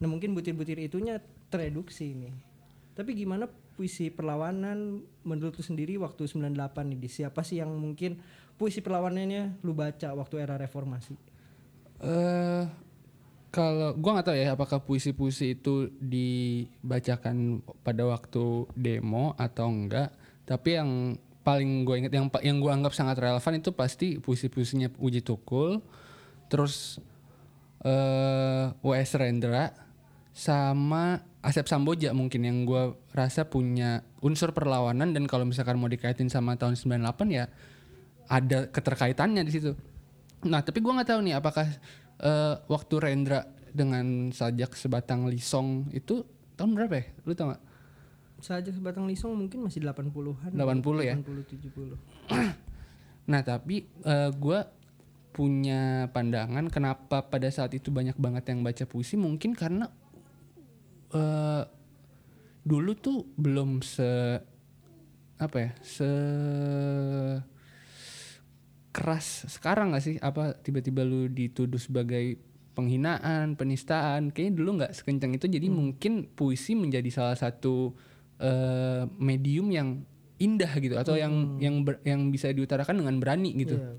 Nah 0.02 0.08
mungkin 0.10 0.34
butir-butir 0.34 0.82
itunya 0.82 1.22
tereduksi 1.54 2.18
nih. 2.18 2.34
Tapi 2.98 3.14
gimana 3.14 3.46
puisi 3.78 4.10
perlawanan 4.10 5.06
menurut 5.22 5.54
lu 5.54 5.62
sendiri 5.62 5.94
waktu 6.02 6.26
98 6.26 6.50
nih? 6.82 6.98
Di 6.98 7.06
Siapa 7.06 7.46
sih 7.46 7.62
yang 7.62 7.70
mungkin 7.78 8.18
puisi 8.58 8.82
perlawanannya 8.82 9.62
lu 9.62 9.70
baca 9.70 10.18
waktu 10.18 10.42
era 10.42 10.58
reformasi? 10.58 11.38
eh 11.98 12.64
kalau 13.48 13.96
gua 13.96 14.18
nggak 14.18 14.26
tahu 14.28 14.36
ya 14.36 14.52
apakah 14.52 14.78
puisi-puisi 14.84 15.56
itu 15.56 15.88
dibacakan 16.00 17.64
pada 17.80 18.04
waktu 18.04 18.68
demo 18.76 19.32
atau 19.40 19.72
enggak 19.72 20.12
tapi 20.44 20.76
yang 20.76 21.16
paling 21.44 21.88
gue 21.88 21.96
inget 21.96 22.12
yang 22.12 22.28
yang 22.44 22.60
gue 22.60 22.68
anggap 22.68 22.92
sangat 22.92 23.16
relevan 23.24 23.56
itu 23.56 23.72
pasti 23.72 24.20
puisi-puisinya 24.20 24.92
Uji 25.00 25.24
Tukul 25.24 25.80
terus 26.52 27.00
eh 27.80 28.68
WS 28.84 29.16
Rendra 29.16 29.72
sama 30.36 31.24
Asep 31.40 31.64
Samboja 31.64 32.12
mungkin 32.12 32.44
yang 32.44 32.68
gue 32.68 33.00
rasa 33.16 33.48
punya 33.48 34.04
unsur 34.20 34.52
perlawanan 34.52 35.16
dan 35.16 35.24
kalau 35.24 35.48
misalkan 35.48 35.80
mau 35.80 35.88
dikaitin 35.88 36.28
sama 36.28 36.60
tahun 36.60 36.76
98 36.76 37.00
ya 37.32 37.48
ada 38.28 38.68
keterkaitannya 38.68 39.42
di 39.42 39.52
situ. 39.52 39.72
Nah, 40.44 40.60
tapi 40.62 40.78
gua 40.84 41.00
nggak 41.00 41.08
tahu 41.16 41.20
nih 41.24 41.34
apakah 41.40 41.66
eh, 42.22 42.54
waktu 42.66 42.94
Rendra 42.98 43.46
dengan 43.70 44.34
sajak 44.34 44.74
sebatang 44.74 45.28
lisong 45.30 45.90
itu 45.94 46.24
tahun 46.58 46.74
berapa 46.74 46.94
ya? 46.98 47.04
Lu 47.24 47.32
tau 47.38 47.54
gak? 47.54 47.62
Saja 48.38 48.70
sebatang 48.70 49.10
lisong 49.10 49.34
mungkin 49.34 49.66
masih 49.66 49.82
80-an. 49.82 50.54
80 50.54 51.02
ya? 51.02 51.14
80 51.18 51.68
70. 51.70 51.98
Nah, 53.28 53.44
tapi 53.44 53.84
eh, 53.84 54.30
gua 54.40 54.64
punya 55.36 56.08
pandangan 56.10 56.66
kenapa 56.72 57.28
pada 57.28 57.46
saat 57.52 57.76
itu 57.76 57.92
banyak 57.92 58.16
banget 58.16 58.50
yang 58.50 58.64
baca 58.64 58.88
puisi 58.88 59.14
mungkin 59.14 59.54
karena 59.54 59.86
eh 61.14 61.62
dulu 62.66 62.92
tuh 62.98 63.22
belum 63.38 63.80
se 63.80 64.42
apa 65.38 65.56
ya 65.56 65.70
se 65.80 66.10
keras 68.92 69.46
sekarang 69.50 69.94
gak 69.94 70.04
sih? 70.04 70.16
Apa 70.18 70.56
tiba-tiba 70.58 71.04
lu 71.04 71.28
dituduh 71.28 71.78
sebagai 71.78 72.40
penghinaan 72.72 73.54
penistaan? 73.58 74.30
Kayaknya 74.30 74.54
dulu 74.54 74.70
nggak 74.82 74.92
sekencang 74.94 75.34
itu 75.34 75.46
jadi 75.50 75.66
mungkin 75.68 76.30
puisi 76.32 76.78
menjadi 76.78 77.10
salah 77.10 77.36
satu 77.36 77.92
eh, 78.38 79.04
medium 79.18 79.68
yang 79.74 80.02
indah 80.38 80.70
gitu 80.78 80.94
atau 80.94 81.18
yang 81.18 81.58
yang 81.58 81.82
ber- 81.82 81.98
yang 82.06 82.30
bisa 82.30 82.54
diutarakan 82.54 83.02
dengan 83.02 83.18
berani 83.18 83.50
gitu. 83.58 83.74
Iya. 83.74 83.92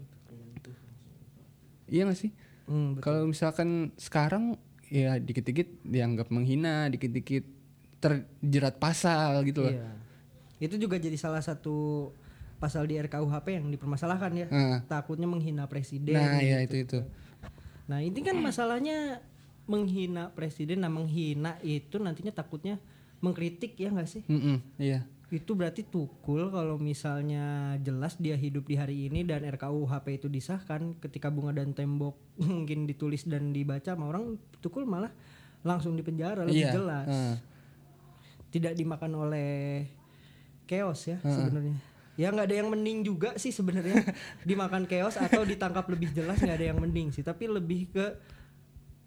iya 1.90 2.02
gak 2.08 2.20
sih? 2.20 2.32
Hmm, 2.70 3.02
kalau 3.02 3.26
misalkan 3.28 3.92
sekarang 3.98 4.56
ya 4.88 5.18
dikit-dikit 5.18 5.84
dianggap 5.86 6.30
menghina 6.30 6.88
dikit-dikit 6.88 7.46
terjerat 8.00 8.80
pasal 8.80 9.44
gitu 9.44 9.68
loh. 9.68 9.74
Iya. 9.74 9.90
Itu 10.64 10.76
juga 10.80 10.96
jadi 10.96 11.16
salah 11.20 11.44
satu 11.44 12.10
pasal 12.60 12.86
di 12.86 12.96
RKUHP 12.96 13.48
yang 13.50 13.68
dipermasalahkan 13.68 14.32
ya. 14.36 14.48
Nah. 14.48 14.84
Takutnya 14.84 15.26
menghina 15.26 15.66
presiden. 15.66 16.14
nah 16.14 16.38
ya 16.38 16.60
gitu. 16.62 16.68
itu 16.68 16.78
itu 16.86 17.00
Nah, 17.88 18.00
ini 18.00 18.20
kan 18.20 18.38
masalahnya 18.38 19.26
menghina 19.66 20.30
presiden 20.30 20.82
nah 20.82 20.90
menghina 20.90 21.58
itu 21.60 21.98
nantinya 21.98 22.30
takutnya 22.30 22.78
mengkritik 23.20 23.74
ya 23.76 23.90
nggak 23.90 24.06
sih? 24.06 24.22
Mm-mm, 24.26 24.62
iya 24.78 25.10
Itu 25.28 25.54
berarti 25.54 25.82
tukul 25.82 26.50
kalau 26.50 26.78
misalnya 26.78 27.74
jelas 27.80 28.18
dia 28.18 28.34
hidup 28.34 28.66
di 28.66 28.74
hari 28.74 29.06
ini 29.06 29.22
dan 29.22 29.42
RKUHP 29.42 30.06
itu 30.16 30.28
disahkan 30.28 30.98
ketika 30.98 31.30
bunga 31.30 31.54
dan 31.56 31.74
tembok 31.74 32.14
mungkin 32.42 32.86
ditulis 32.86 33.26
dan 33.26 33.50
dibaca 33.50 33.94
sama 33.94 34.06
orang 34.06 34.38
tukul 34.58 34.86
malah 34.86 35.10
langsung 35.62 35.94
di 35.94 36.02
penjara 36.02 36.46
lebih 36.46 36.66
Iya, 36.66 36.74
jelas. 36.74 37.10
heeh. 37.10 37.36
Tidak 38.50 38.74
dimakan 38.74 39.12
oleh 39.20 39.86
chaos 40.66 41.06
ya 41.06 41.18
sebenarnya. 41.22 41.78
Ya 42.20 42.30
nggak 42.30 42.46
ada 42.46 42.58
yang 42.58 42.68
mending 42.68 43.00
juga 43.02 43.32
sih 43.36 43.50
sebenarnya 43.50 44.04
dimakan 44.44 44.84
chaos 44.84 45.16
atau 45.16 45.42
ditangkap 45.42 45.88
lebih 45.88 46.12
jelas 46.12 46.36
nggak 46.38 46.52
ada 46.54 46.68
yang 46.68 46.78
mending 46.78 47.10
sih, 47.10 47.24
tapi 47.24 47.48
lebih 47.48 47.88
ke 47.90 48.06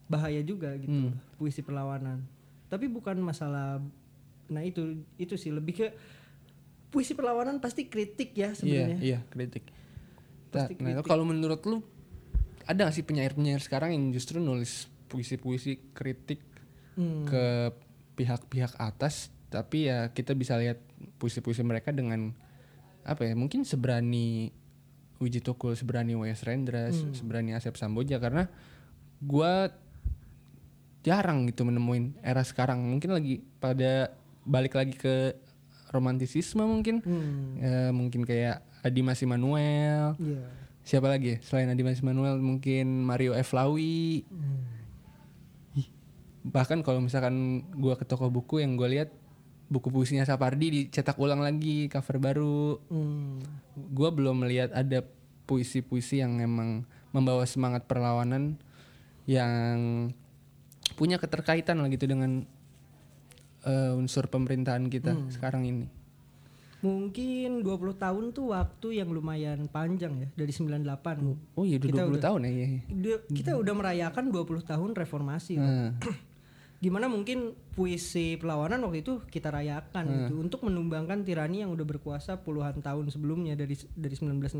bahaya 0.06 0.40
juga 0.40 0.72
gitu 0.74 0.88
Hmm. 0.90 1.12
puisi 1.36 1.60
perlawanan. 1.60 2.24
Tapi 2.66 2.88
bukan 2.88 3.16
masalah 3.18 3.84
nah 4.46 4.60
itu 4.60 4.80
itu 5.16 5.32
sih 5.34 5.48
lebih 5.48 5.74
ke 5.74 5.86
puisi 6.88 7.12
perlawanan 7.12 7.56
pasti 7.58 7.86
kritik 7.86 8.32
ya 8.32 8.48
iya 8.48 8.48
sebenarnya. 8.52 8.98
iya 8.98 9.18
kritik 9.26 9.64
Nah, 10.50 10.68
Pasti 10.68 10.76
nah, 10.76 10.92
kritik. 10.92 11.04
kalau 11.06 11.24
menurut 11.24 11.60
lu 11.62 11.80
ada 12.62 12.84
gak 12.84 12.92
sih 12.92 13.00
penyair-penyair 13.02 13.56
sekarang 13.58 13.90
yang 13.90 14.04
justru 14.10 14.36
nulis 14.38 14.88
puisi-puisi 15.06 15.92
kritik 15.92 16.40
Hmm. 16.92 17.24
ke 17.24 17.72
pihak-pihak 18.14 18.76
atas 18.76 19.32
tapi 19.48 19.88
ya 19.88 20.08
kita 20.08 20.32
bisa 20.32 20.56
lihat 20.56 20.76
puisi-puisi 21.16 21.60
mereka 21.62 21.88
dengan 21.88 22.36
apa 23.02 23.22
ya 23.22 23.34
mungkin 23.34 23.62
seberani 23.62 24.50
Uji 25.18 25.38
Tukul 25.38 25.72
seberani 25.72 26.14
W.S. 26.14 26.42
Rendra 26.42 26.90
se- 26.90 27.14
seberani 27.14 27.52
Asep 27.52 27.74
Samboja 27.74 28.18
karena 28.18 28.50
gua 29.18 29.70
jarang 31.02 31.46
gitu 31.46 31.62
menemuin 31.62 32.14
era 32.20 32.42
sekarang 32.42 32.78
mungkin 32.78 33.10
lagi 33.12 33.42
pada 33.56 34.14
balik 34.42 34.74
lagi 34.74 34.94
ke 34.94 35.34
romantisisme 35.90 36.62
mungkin 36.62 36.98
Hmm. 36.98 37.58
Ya, 37.58 37.90
mungkin 37.90 38.22
kayak 38.22 38.62
Adi 38.80 39.00
Mas 39.00 39.20
Immanuel 39.20 40.14
Iya. 40.16 40.42
siapa 40.82 41.06
lagi 41.06 41.26
ya? 41.28 41.38
selain 41.40 41.68
Adi 41.68 41.82
Mas 41.82 41.98
Immanuel 41.98 42.38
mungkin 42.38 43.02
Mario 43.02 43.30
F. 43.32 43.50
Lawi 43.52 44.26
Ih, 45.72 45.86
bahkan 46.42 46.82
kalau 46.82 46.98
misalkan 46.98 47.34
gua 47.72 47.94
ke 47.94 48.02
toko 48.02 48.26
buku 48.26 48.58
yang 48.58 48.74
gue 48.74 48.88
lihat 48.88 49.10
buku 49.72 49.88
puisinya 49.88 50.22
Sapardi 50.22 50.68
dicetak 50.68 51.16
ulang 51.16 51.40
lagi 51.40 51.88
cover 51.88 52.20
baru 52.20 52.76
Hmm. 52.86 53.40
gue 53.74 54.08
belum 54.12 54.36
melihat 54.38 54.68
ada 54.70 55.00
puisi-puisi 55.42 56.20
yang 56.20 56.36
emang 56.38 56.84
membawa 57.10 57.42
semangat 57.44 57.88
perlawanan 57.88 58.60
yang 59.24 60.12
punya 60.92 61.16
keterkaitan 61.16 61.80
lah 61.80 61.88
gitu 61.88 62.04
dengan 62.04 62.44
eh, 63.62 63.92
unsur 63.92 64.26
pemerintahan 64.26 64.86
kita 64.86 65.16
sekarang 65.30 65.64
ini 65.64 65.86
Mungkin 66.82 67.62
20 67.62 67.94
tahun 67.94 68.24
tuh 68.34 68.50
waktu 68.50 68.98
yang 68.98 69.14
lumayan 69.14 69.70
panjang 69.70 70.18
ya 70.18 70.28
dari 70.34 70.50
98. 70.50 70.82
oh 71.54 71.62
iya 71.62 71.78
udah 71.78 71.88
Kita 71.88 72.02
20 72.02 72.10
udah- 72.10 72.24
tahun 72.26 72.40
ya 72.42 72.50
iya, 72.50 72.66
iya. 72.66 72.80
Kita 73.22 73.54
udah 73.54 73.70
merayakan 73.70 74.24
20 74.28 74.66
tahun 74.66 74.90
reformasi. 74.90 75.62
Nah, 75.62 75.94
Gimana 76.82 77.06
mungkin 77.06 77.54
puisi 77.72 78.34
perlawanan 78.34 78.82
waktu 78.82 79.06
itu 79.06 79.22
kita 79.30 79.54
rayakan 79.54 80.02
gitu 80.26 80.34
untuk 80.42 80.66
menumbangkan 80.66 81.22
tirani 81.22 81.62
yang 81.62 81.70
udah 81.70 81.86
berkuasa 81.86 82.42
puluhan 82.42 82.82
tahun 82.82 83.06
sebelumnya 83.06 83.54
dari 83.54 83.78
dari 83.94 84.16
1965 84.18 84.58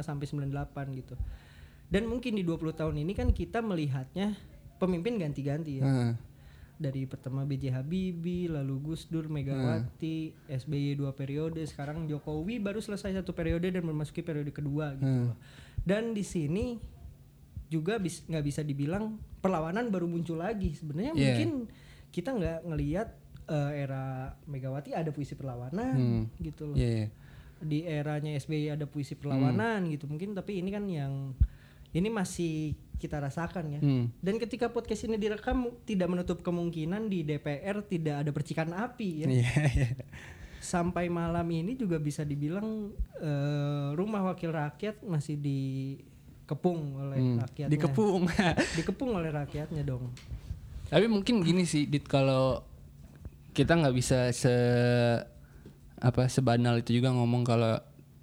sampai 0.00 0.26
98 0.48 1.00
gitu. 1.04 1.14
Dan 1.92 2.08
mungkin 2.08 2.36
di 2.36 2.42
20 2.42 2.72
tahun 2.72 2.96
ini 2.96 3.12
kan 3.12 3.28
kita 3.30 3.60
melihatnya 3.60 4.32
pemimpin 4.80 5.20
ganti-ganti 5.20 5.80
ya. 5.80 5.84
nah, 5.84 6.16
Dari 6.78 7.04
pertama 7.04 7.42
B.J. 7.42 7.74
Habibie, 7.74 8.46
lalu 8.46 8.78
Gus 8.78 9.10
Dur, 9.10 9.26
Megawati, 9.26 10.30
SBY 10.46 10.94
dua 10.94 11.10
periode, 11.10 11.58
sekarang 11.66 12.06
Jokowi 12.06 12.62
baru 12.62 12.78
selesai 12.78 13.12
satu 13.12 13.34
periode 13.34 13.66
dan 13.68 13.82
memasuki 13.82 14.22
periode 14.22 14.54
kedua 14.54 14.94
gitu 14.94 15.04
Hmm. 15.04 15.26
loh. 15.26 15.36
Dan 15.82 16.14
di 16.14 16.22
sini 16.22 16.78
juga 17.68 17.96
bis- 17.96 18.24
nggak 18.24 18.44
bisa 18.44 18.60
dibilang 18.60 19.16
perlawanan 19.38 19.88
baru 19.88 20.04
muncul 20.04 20.40
lagi. 20.40 20.72
Sebenarnya 20.72 21.12
Iya. 21.12 21.20
mungkin 21.22 21.50
kita 22.10 22.32
nggak 22.32 22.58
ngelihat 22.64 23.08
eh, 23.48 23.88
era 23.88 24.36
Megawati 24.44 24.92
ada 24.92 25.08
puisi 25.08 25.32
perlawanan 25.32 25.96
Hmm. 25.96 26.22
gitu 26.36 26.68
loh. 26.68 26.76
iya, 26.76 27.04
iya. 27.04 27.08
Di 27.58 27.80
eranya 27.82 28.36
SBY 28.36 28.76
ada 28.76 28.84
puisi 28.84 29.16
perlawanan 29.16 29.88
gitu 29.88 30.04
mungkin 30.04 30.30
tapi 30.30 30.60
ini 30.60 30.68
kan 30.68 30.84
yang 30.84 31.32
ini 31.90 32.08
masih 32.08 32.76
kita 33.00 33.16
rasakan 33.16 33.78
ya. 33.78 33.80
Hmm. 33.80 34.12
Dan 34.20 34.36
ketika 34.36 34.68
podcast 34.68 35.08
ini 35.08 35.16
direkam 35.16 35.64
tidak 35.82 36.12
menutup 36.12 36.44
kemungkinan 36.44 37.08
di 37.08 37.24
DPR 37.24 37.80
tidak 37.82 38.20
ada 38.20 38.30
percikan 38.30 38.68
api 38.70 39.24
ya. 39.24 39.26
Iya, 39.32 39.52
iya. 39.72 39.88
Sampai 40.58 41.08
malam 41.08 41.48
ini 41.48 41.72
juga 41.72 41.96
bisa 41.96 42.28
dibilang 42.28 42.92
eh, 43.16 43.88
rumah 43.96 44.28
wakil 44.28 44.52
rakyat 44.52 45.00
masih 45.08 45.40
dikepung 46.48 46.80
oleh 46.96 47.18
Hmm, 47.20 47.36
rakyatnya. 47.44 47.68
dikepung 47.68 48.22
Dikepung 48.80 49.10
oleh 49.20 49.28
rakyatnya 49.28 49.84
dong. 49.84 50.08
Tapi 50.88 51.04
mungkin 51.04 51.44
gini 51.44 51.68
sih, 51.68 51.84
Dit 51.84 52.08
kalau 52.08 52.64
kita 53.52 53.76
nggak 53.76 53.92
bisa 53.92 54.32
se 54.32 54.54
apa 56.00 56.24
sebanal 56.32 56.80
itu 56.80 56.96
juga 56.96 57.12
ngomong 57.12 57.44
kalau 57.44 57.76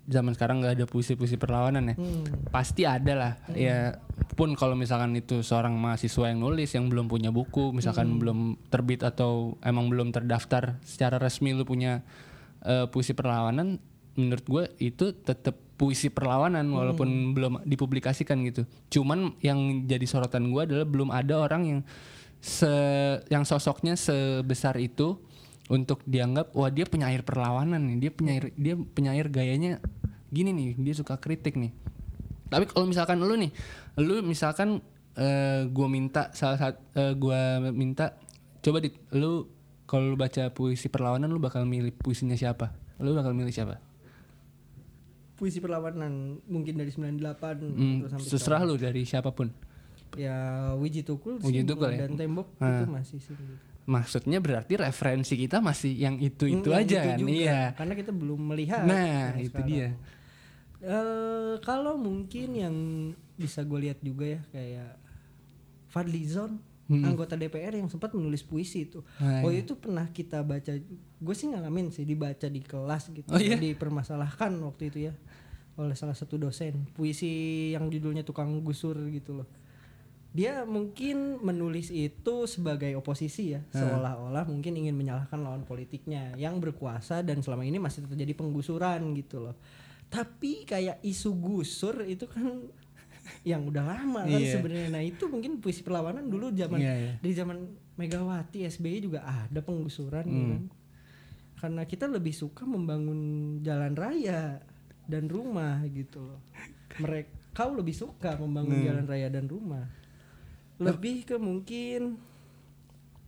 zaman 0.09 0.33
sekarang 0.33 0.57
nggak 0.63 0.73
ada 0.73 0.85
puisi-puisi 0.89 1.37
perlawanan 1.37 1.93
ya. 1.93 1.95
Hmm. 2.01 2.25
Pasti 2.49 2.81
ada 2.89 3.13
lah. 3.13 3.33
Ya 3.53 4.01
pun 4.33 4.57
kalau 4.57 4.73
misalkan 4.73 5.13
itu 5.13 5.45
seorang 5.45 5.77
mahasiswa 5.77 6.25
yang 6.25 6.41
nulis 6.41 6.73
yang 6.73 6.89
belum 6.89 7.05
punya 7.05 7.29
buku, 7.29 7.77
misalkan 7.77 8.17
belum 8.17 8.57
terbit 8.73 9.05
atau 9.05 9.61
emang 9.61 9.85
belum 9.85 10.09
terdaftar 10.09 10.81
secara 10.81 11.21
resmi 11.21 11.53
lu 11.53 11.61
punya 11.61 12.01
eh, 12.65 12.89
puisi 12.89 13.13
perlawanan, 13.13 13.77
menurut 14.17 14.45
gue 14.49 14.63
itu 14.81 15.13
tetap 15.13 15.61
puisi 15.75 16.07
perlawanan 16.07 16.71
walaupun 16.71 17.35
belum 17.35 17.53
dipublikasikan 17.67 18.39
gitu. 18.47 18.63
Cuman 18.87 19.35
yang 19.43 19.83
jadi 19.83 20.07
sorotan 20.07 20.47
gue 20.51 20.61
adalah 20.63 20.87
belum 20.87 21.11
ada 21.11 21.35
orang 21.43 21.61
yang 21.67 21.79
se 22.39 22.69
yang 23.27 23.43
sosoknya 23.43 23.99
sebesar 23.99 24.79
itu 24.79 25.19
untuk 25.67 25.99
dianggap 26.05 26.53
wah 26.53 26.69
dia 26.69 26.85
penyair 26.85 27.25
perlawanan 27.25 27.81
nih 27.89 27.97
dia 28.07 28.11
penyair 28.13 28.43
dia 28.53 28.75
penyair 28.77 29.27
gayanya 29.33 29.81
gini 30.29 30.53
nih 30.53 30.77
dia 30.79 30.93
suka 30.95 31.19
kritik 31.19 31.59
nih. 31.59 31.73
Tapi 32.47 32.69
kalau 32.69 32.85
misalkan 32.85 33.19
lu 33.19 33.35
nih 33.35 33.51
lu 33.99 34.21
misalkan 34.23 34.79
eh 35.15 35.65
gue 35.67 35.87
minta 35.89 36.31
salah 36.35 36.59
satu 36.59 36.79
gue 37.17 37.41
minta 37.73 38.15
coba 38.61 38.77
di 38.79 38.93
lu 39.15 39.47
kalau 39.89 40.13
lu 40.13 40.17
baca 40.17 40.51
puisi 40.53 40.87
perlawanan 40.87 41.31
lu 41.31 41.41
bakal 41.41 41.67
milih 41.67 41.91
puisinya 41.97 42.37
siapa? 42.37 42.71
Lu 43.01 43.11
bakal 43.11 43.35
milih 43.35 43.51
siapa 43.51 43.94
puisi 45.35 45.59
perlawanan 45.59 46.11
mungkin 46.45 46.75
dari 46.75 46.89
98 46.89 47.19
Hmm, 47.67 47.95
terus 48.01 48.11
sampai 48.13 48.27
terserah 48.29 48.61
lu 48.63 48.75
dari 48.75 49.03
siapa 49.03 49.29
pun 49.29 49.51
ya 50.13 50.35
Wiji 50.73 51.03
Tukul 51.03 51.39
Wiji 51.39 51.61
Tukul 51.61 51.91
ya? 51.91 52.03
dan 52.03 52.15
tembok 52.15 52.47
Ah. 52.57 52.71
itu 52.73 52.85
masih 52.87 53.19
sih 53.19 53.35
maksudnya 53.85 54.39
berarti 54.39 54.73
referensi 54.75 55.35
kita 55.35 55.59
masih 55.59 55.93
yang 55.93 56.15
itu 56.17 56.47
itu 56.47 56.67
Hmm, 56.67 56.79
aja 56.79 56.97
kan 57.05 57.19
iya 57.21 57.61
karena 57.73 57.93
kita 57.93 58.09
belum 58.09 58.39
melihat 58.47 58.81
nah 58.81 59.35
itu 59.35 59.51
sekarang. 59.51 59.67
dia 59.67 59.89
Eh, 60.77 61.55
kalau 61.61 61.97
mungkin 61.97 62.53
yang 62.53 62.75
bisa 63.33 63.61
gue 63.61 63.79
lihat 63.81 63.97
juga 63.99 64.27
ya 64.29 64.41
kayak 64.47 64.91
Fadlizon 65.87 66.61
anggota 66.85 67.33
DPR 67.33 67.73
yang 67.73 67.89
sempat 67.89 68.13
menulis 68.13 68.45
puisi 68.45 68.85
itu. 68.85 69.01
Ah, 69.17 69.41
oh 69.41 69.49
itu 69.49 69.73
pernah 69.73 70.05
kita 70.07 70.45
baca, 70.45 70.77
gue 71.25 71.33
sih 71.33 71.49
ngalamin 71.49 71.89
sih 71.89 72.05
dibaca 72.05 72.45
di 72.45 72.61
kelas 72.61 73.09
gitu, 73.09 73.25
Oh, 73.27 73.37
iya? 73.37 73.57
dipermasalahkan 73.57 74.53
waktu 74.61 74.83
itu 74.87 74.99
ya 75.03 75.13
oleh 75.75 75.91
salah 75.91 76.13
satu 76.13 76.37
dosen 76.37 76.87
puisi 76.91 77.27
yang 77.71 77.89
judulnya 77.89 78.21
tukang 78.21 78.61
gusur 78.61 78.95
gitu 79.09 79.41
loh. 79.41 79.49
Dia 80.29 80.63
mungkin 80.63 81.39
menulis 81.41 81.89
itu 81.89 82.43
sebagai 82.45 82.91
oposisi 82.93 83.51
ya, 83.51 83.63
seolah-olah 83.71 84.43
mungkin 84.45 84.75
ingin 84.75 84.91
menyalahkan 84.93 85.35
lawan 85.37 85.63
politiknya 85.63 86.35
yang 86.35 86.59
berkuasa 86.59 87.19
dan 87.21 87.39
selama 87.39 87.63
ini 87.63 87.75
masih 87.75 88.03
terjadi 88.05 88.35
penggusuran 88.35 88.99
gitu 89.15 89.39
loh. 89.41 89.55
Tapi 90.05 90.63
kayak 90.63 90.99
isu 91.01 91.33
gusur 91.33 92.03
itu 92.03 92.27
kan 92.27 92.67
yang 93.47 93.63
udah 93.63 93.83
lama 93.85 94.21
kan 94.23 94.37
Iya. 94.37 94.59
sebenarnya. 94.59 94.89
Nah, 94.91 95.01
itu 95.01 95.23
mungkin 95.25 95.57
puisi 95.57 95.81
perlawanan 95.81 96.27
dulu 96.27 96.51
zaman 96.51 96.77
Iya, 96.77 96.93
iya. 96.93 97.13
dari 97.17 97.33
zaman 97.33 97.57
Megawati 97.95 98.67
SBY 98.67 98.97
juga 99.01 99.23
ada 99.23 99.59
penggusuran 99.59 100.23
Hmm. 100.23 100.35
ya 100.35 100.45
kan. 100.51 100.63
Karena 101.65 101.81
kita 101.81 102.05
lebih 102.05 102.29
suka 102.29 102.61
membangun 102.61 103.17
jalan 103.65 103.97
raya 103.97 104.61
dan 105.09 105.25
rumah 105.25 105.81
gitu 105.89 106.21
loh. 106.21 106.45
Mereka 107.01 107.57
kau 107.57 107.73
lebih 107.73 107.97
suka 107.97 108.37
membangun 108.37 108.77
Hmm. 108.77 108.85
jalan 108.85 109.05
raya 109.09 109.33
dan 109.33 109.49
rumah. 109.49 109.89
Lebih 110.77 111.25
ke 111.25 111.41
mungkin 111.41 112.21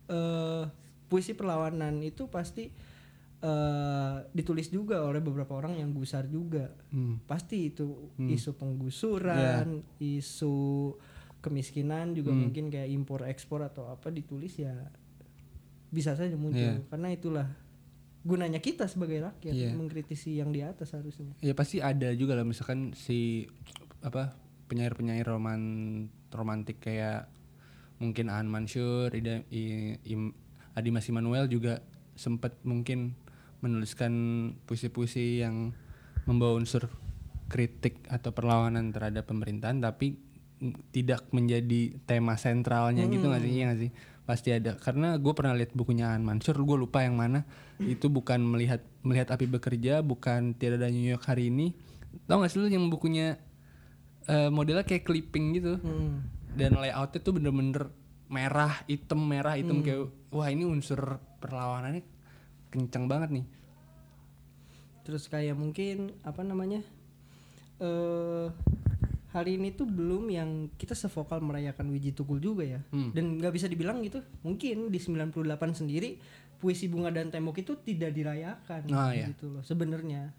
eh 0.06 0.64
puisi 1.08 1.34
perlawanan 1.34 1.98
itu 1.98 2.30
pasti 2.30 2.70
eh 3.38 4.16
ditulis 4.30 4.68
juga 4.68 5.02
oleh 5.02 5.18
beberapa 5.18 5.58
orang 5.58 5.74
yang 5.74 5.90
gusar 5.90 6.30
juga. 6.30 6.70
Hmm. 6.94 7.18
Pasti 7.26 7.74
itu 7.74 8.14
Hmm. 8.14 8.30
isu 8.30 8.54
penggusuran, 8.54 9.82
isu 9.98 10.94
kemiskinan 11.38 12.14
juga 12.14 12.30
Hmm. 12.30 12.46
mungkin 12.46 12.70
kayak 12.70 12.86
impor 12.86 13.26
ekspor 13.26 13.62
atau 13.62 13.86
apa 13.88 14.10
ditulis 14.10 14.54
ya 14.54 14.74
bisa 15.88 16.14
saja 16.14 16.34
muncul 16.34 16.60
Iya. 16.60 16.86
karena 16.86 17.08
itulah 17.10 17.48
gunanya 18.20 18.58
kita 18.58 18.84
sebagai 18.84 19.22
rakyat 19.22 19.54
Iya. 19.54 19.70
mengkritisi 19.72 20.36
yang 20.36 20.50
di 20.50 20.60
atas 20.60 20.92
harusnya. 20.92 21.32
ya 21.38 21.52
pasti 21.52 21.78
ada 21.78 22.10
juga 22.12 22.34
lah 22.34 22.42
misalkan 22.42 22.92
si 22.92 23.46
apa 24.00 24.34
penyair-penyair 24.66 25.24
roman 25.24 25.60
romantik 26.28 26.78
kayak 26.78 27.30
mungkin 27.98 28.28
Aan 28.28 28.46
Mansur, 28.46 29.10
Ida, 29.10 29.42
I, 29.48 29.62
Im- 30.06 30.34
Adi 30.72 30.90
Mas 30.90 31.08
Immanuel 31.08 31.46
juga 31.46 31.82
sempat 32.14 32.54
mungkin 32.62 33.14
menuliskan 33.58 34.12
puisi-puisi 34.62 35.42
yang 35.42 35.74
membawa 36.24 36.54
unsur 36.54 36.86
kritik 37.48 38.04
atau 38.06 38.30
perlawanan 38.30 38.92
terhadap 38.92 39.24
pemerintahan 39.24 39.80
tapi 39.80 40.14
tidak 40.90 41.26
menjadi 41.30 41.96
tema 42.04 42.34
sentralnya 42.34 43.06
gitu 43.08 43.24
nggak 43.24 43.40
sih 43.40 43.52
Iya 43.52 43.64
nggak 43.66 43.80
sih 43.80 43.90
pasti 44.28 44.52
ada. 44.52 44.76
Karena 44.76 45.16
gue 45.16 45.32
pernah 45.32 45.56
lihat 45.56 45.72
bukunya 45.72 46.12
Aan 46.12 46.20
Mansur 46.20 46.60
gue 46.60 46.76
lupa 46.76 47.00
yang 47.00 47.16
mana. 47.16 47.48
Itu 47.80 48.12
bukan 48.12 48.44
melihat 48.44 48.84
melihat 49.00 49.32
api 49.32 49.48
bekerja 49.48 50.04
bukan 50.04 50.52
tidak 50.52 50.84
ada 50.84 50.92
New 50.92 51.08
York 51.08 51.24
hari 51.24 51.48
ini. 51.48 51.72
Tau 52.28 52.44
gak 52.44 52.52
sih 52.52 52.60
lu 52.60 52.68
yang 52.68 52.92
bukunya 52.92 53.40
eh, 54.28 54.52
modelnya 54.52 54.84
kayak 54.84 55.08
clipping 55.08 55.56
gitu? 55.56 55.80
Hmm. 55.80 56.36
dan 56.58 56.74
layoutnya 56.74 57.22
tuh 57.22 57.38
bener-bener 57.38 57.86
merah 58.26 58.82
hitam 58.90 59.20
merah 59.22 59.54
hitam 59.54 59.78
kayak 59.78 60.10
wah 60.34 60.48
ini 60.50 60.66
unsur 60.66 61.22
perlawanannya 61.38 62.02
kencang 62.68 63.06
banget 63.06 63.30
nih. 63.30 63.46
Terus 65.06 65.30
kayak 65.30 65.56
mungkin 65.56 66.12
apa 66.26 66.44
namanya? 66.44 66.84
eh 67.78 68.50
hari 69.28 69.60
ini 69.60 69.76
tuh 69.76 69.84
belum 69.84 70.32
yang 70.32 70.72
kita 70.80 70.96
sevokal 70.96 71.44
merayakan 71.44 71.92
Wiji 71.92 72.16
Tukul 72.16 72.40
juga 72.40 72.64
ya. 72.64 72.80
Hmm. 72.88 73.12
Dan 73.12 73.36
nggak 73.36 73.52
bisa 73.52 73.68
dibilang 73.68 74.00
gitu. 74.00 74.24
Mungkin 74.40 74.88
di 74.88 74.98
98 75.00 75.44
sendiri 75.76 76.16
puisi 76.58 76.90
bunga 76.90 77.12
dan 77.12 77.30
tembok 77.30 77.62
itu 77.62 77.78
tidak 77.84 78.10
dirayakan 78.16 78.82
iya. 78.88 79.30
gitu 79.30 79.52
loh 79.52 79.62
sebenarnya. 79.62 80.32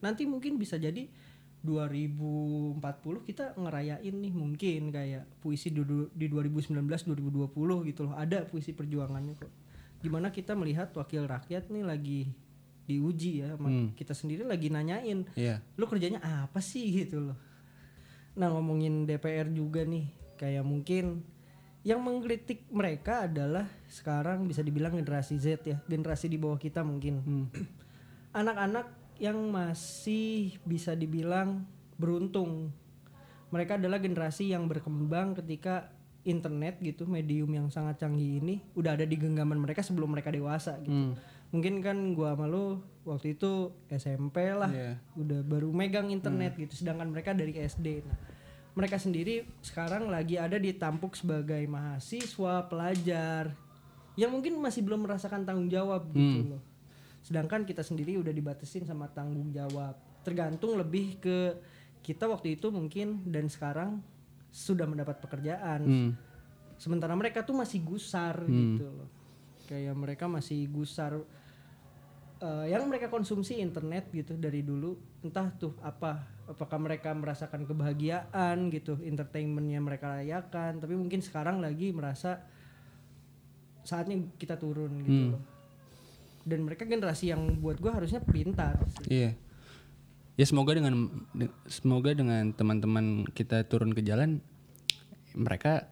Nanti 0.00 0.24
mungkin 0.24 0.56
bisa 0.56 0.78
jadi 0.78 1.10
2040 1.66 2.78
kita 3.26 3.58
ngerayain 3.58 4.14
nih 4.14 4.32
mungkin 4.32 4.94
kayak 4.94 5.26
puisi 5.42 5.74
di, 5.74 5.82
di 6.14 6.26
2019 6.30 6.70
2020 6.86 7.50
gitu 7.90 8.00
loh. 8.06 8.14
Ada 8.14 8.46
puisi 8.46 8.70
perjuangannya 8.70 9.34
kok. 9.34 9.50
Gimana 10.00 10.30
kita 10.30 10.54
melihat 10.54 10.94
wakil 10.94 11.26
rakyat 11.26 11.66
nih 11.68 11.82
lagi 11.82 12.20
diuji 12.86 13.42
ya 13.42 13.58
Hmm. 13.58 13.90
kita 13.98 14.14
sendiri 14.14 14.46
lagi 14.46 14.70
nanyain 14.70 15.26
iya 15.34 15.58
lu 15.74 15.90
kerjanya 15.90 16.22
apa 16.22 16.62
sih 16.62 16.86
gitu 17.02 17.18
loh 17.18 17.36
nah 18.36 18.52
ngomongin 18.52 19.08
DPR 19.08 19.48
juga 19.48 19.82
nih 19.88 20.12
kayak 20.36 20.64
mungkin 20.64 21.24
yang 21.86 22.02
mengkritik 22.04 22.68
mereka 22.68 23.24
adalah 23.24 23.64
sekarang 23.88 24.44
bisa 24.44 24.60
dibilang 24.60 24.92
generasi 24.92 25.40
Z 25.40 25.64
ya 25.64 25.80
generasi 25.88 26.28
di 26.28 26.36
bawah 26.36 26.60
kita 26.60 26.84
mungkin 26.84 27.24
Hmm. 27.24 27.46
anak-anak 28.40 28.92
yang 29.16 29.40
masih 29.48 30.60
bisa 30.68 30.92
dibilang 30.92 31.64
beruntung 31.96 32.68
mereka 33.48 33.80
adalah 33.80 33.96
generasi 33.96 34.52
yang 34.52 34.68
berkembang 34.68 35.32
ketika 35.40 35.88
internet 36.26 36.82
gitu 36.82 37.08
medium 37.08 37.48
yang 37.54 37.70
sangat 37.72 38.02
canggih 38.02 38.42
ini 38.42 38.60
udah 38.76 38.98
ada 38.98 39.06
di 39.08 39.16
genggaman 39.16 39.56
mereka 39.56 39.80
sebelum 39.80 40.12
mereka 40.12 40.28
dewasa 40.28 40.76
gitu 40.84 40.92
Hmm. 40.92 41.14
Mungkin 41.50 41.78
kan 41.78 42.14
gua 42.14 42.34
sama 42.34 42.46
lu 42.46 42.80
waktu 43.06 43.38
itu 43.38 43.70
SMP 43.86 44.50
lah 44.50 44.68
Iya. 44.68 44.98
udah 45.14 45.40
baru 45.46 45.70
megang 45.70 46.10
internet 46.10 46.58
gitu. 46.58 46.74
Sedangkan 46.74 47.10
mereka 47.10 47.32
dari 47.32 47.54
SD 47.54 48.02
nah 48.02 48.18
mereka 48.76 49.00
sendiri 49.00 49.48
sekarang 49.64 50.12
lagi 50.12 50.36
ada 50.36 50.60
ditampuk 50.60 51.16
sebagai 51.16 51.64
mahasiswa 51.64 52.68
pelajar 52.68 53.56
yang 54.20 54.28
mungkin 54.28 54.60
masih 54.60 54.84
belum 54.84 55.08
merasakan 55.08 55.48
tanggung 55.48 55.72
jawab 55.72 56.12
gitu 56.12 56.52
loh. 56.52 56.62
Sedangkan 57.24 57.64
kita 57.64 57.80
sendiri 57.80 58.20
udah 58.20 58.30
dibatasin 58.30 58.84
sama 58.84 59.08
tanggung 59.08 59.48
jawab. 59.48 59.96
Tergantung 60.20 60.76
lebih 60.76 61.16
ke 61.24 61.56
kita 62.04 62.28
waktu 62.28 62.60
itu 62.60 62.68
mungkin 62.68 63.24
dan 63.24 63.48
sekarang 63.48 64.04
sudah 64.52 64.84
mendapat 64.84 65.20
pekerjaan. 65.24 65.80
Hmm. 65.84 66.12
sementara 66.76 67.16
mereka 67.16 67.40
tuh 67.40 67.56
masih 67.56 67.80
gusar 67.80 68.36
gitu 68.44 68.84
loh 68.84 69.08
kayak 69.66 69.94
mereka 69.98 70.30
masih 70.30 70.70
gusar 70.70 71.18
eh, 72.40 72.66
yang 72.70 72.86
mereka 72.86 73.10
konsumsi 73.10 73.58
internet 73.58 74.08
gitu 74.14 74.38
dari 74.38 74.62
dulu 74.62 74.94
entah 75.26 75.50
tuh 75.52 75.74
apa 75.82 76.22
apakah 76.46 76.78
mereka 76.78 77.10
merasakan 77.10 77.66
kebahagiaan 77.66 78.70
gitu 78.70 78.96
entertainmentnya 79.02 79.82
mereka 79.82 80.22
rayakan 80.22 80.78
tapi 80.78 80.94
mungkin 80.94 81.18
sekarang 81.18 81.58
lagi 81.58 81.90
merasa 81.90 82.46
saatnya 83.82 84.22
kita 84.38 84.54
turun 84.54 85.02
gitu 85.02 85.34
loh 85.34 85.56
dan 86.46 86.62
mereka 86.62 86.86
generasi 86.86 87.34
yang 87.34 87.58
buat 87.58 87.82
gua 87.82 87.98
harusnya 87.98 88.22
pintar. 88.22 88.78
Iya. 89.10 89.34
Ya 90.38 90.44
semoga 90.46 90.78
dengan 90.78 91.26
de- 91.34 91.50
semoga 91.66 92.14
dengan 92.14 92.54
teman-teman 92.54 93.26
kita 93.34 93.66
turun 93.66 93.90
ke 93.90 94.06
jalan 94.06 94.38
mereka 95.34 95.90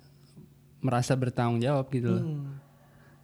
merasa 0.79 1.19
bertanggung 1.19 1.59
jawab 1.59 1.91
gitu 1.91 2.09
loh. 2.15 2.23
Hmm. 2.23 2.64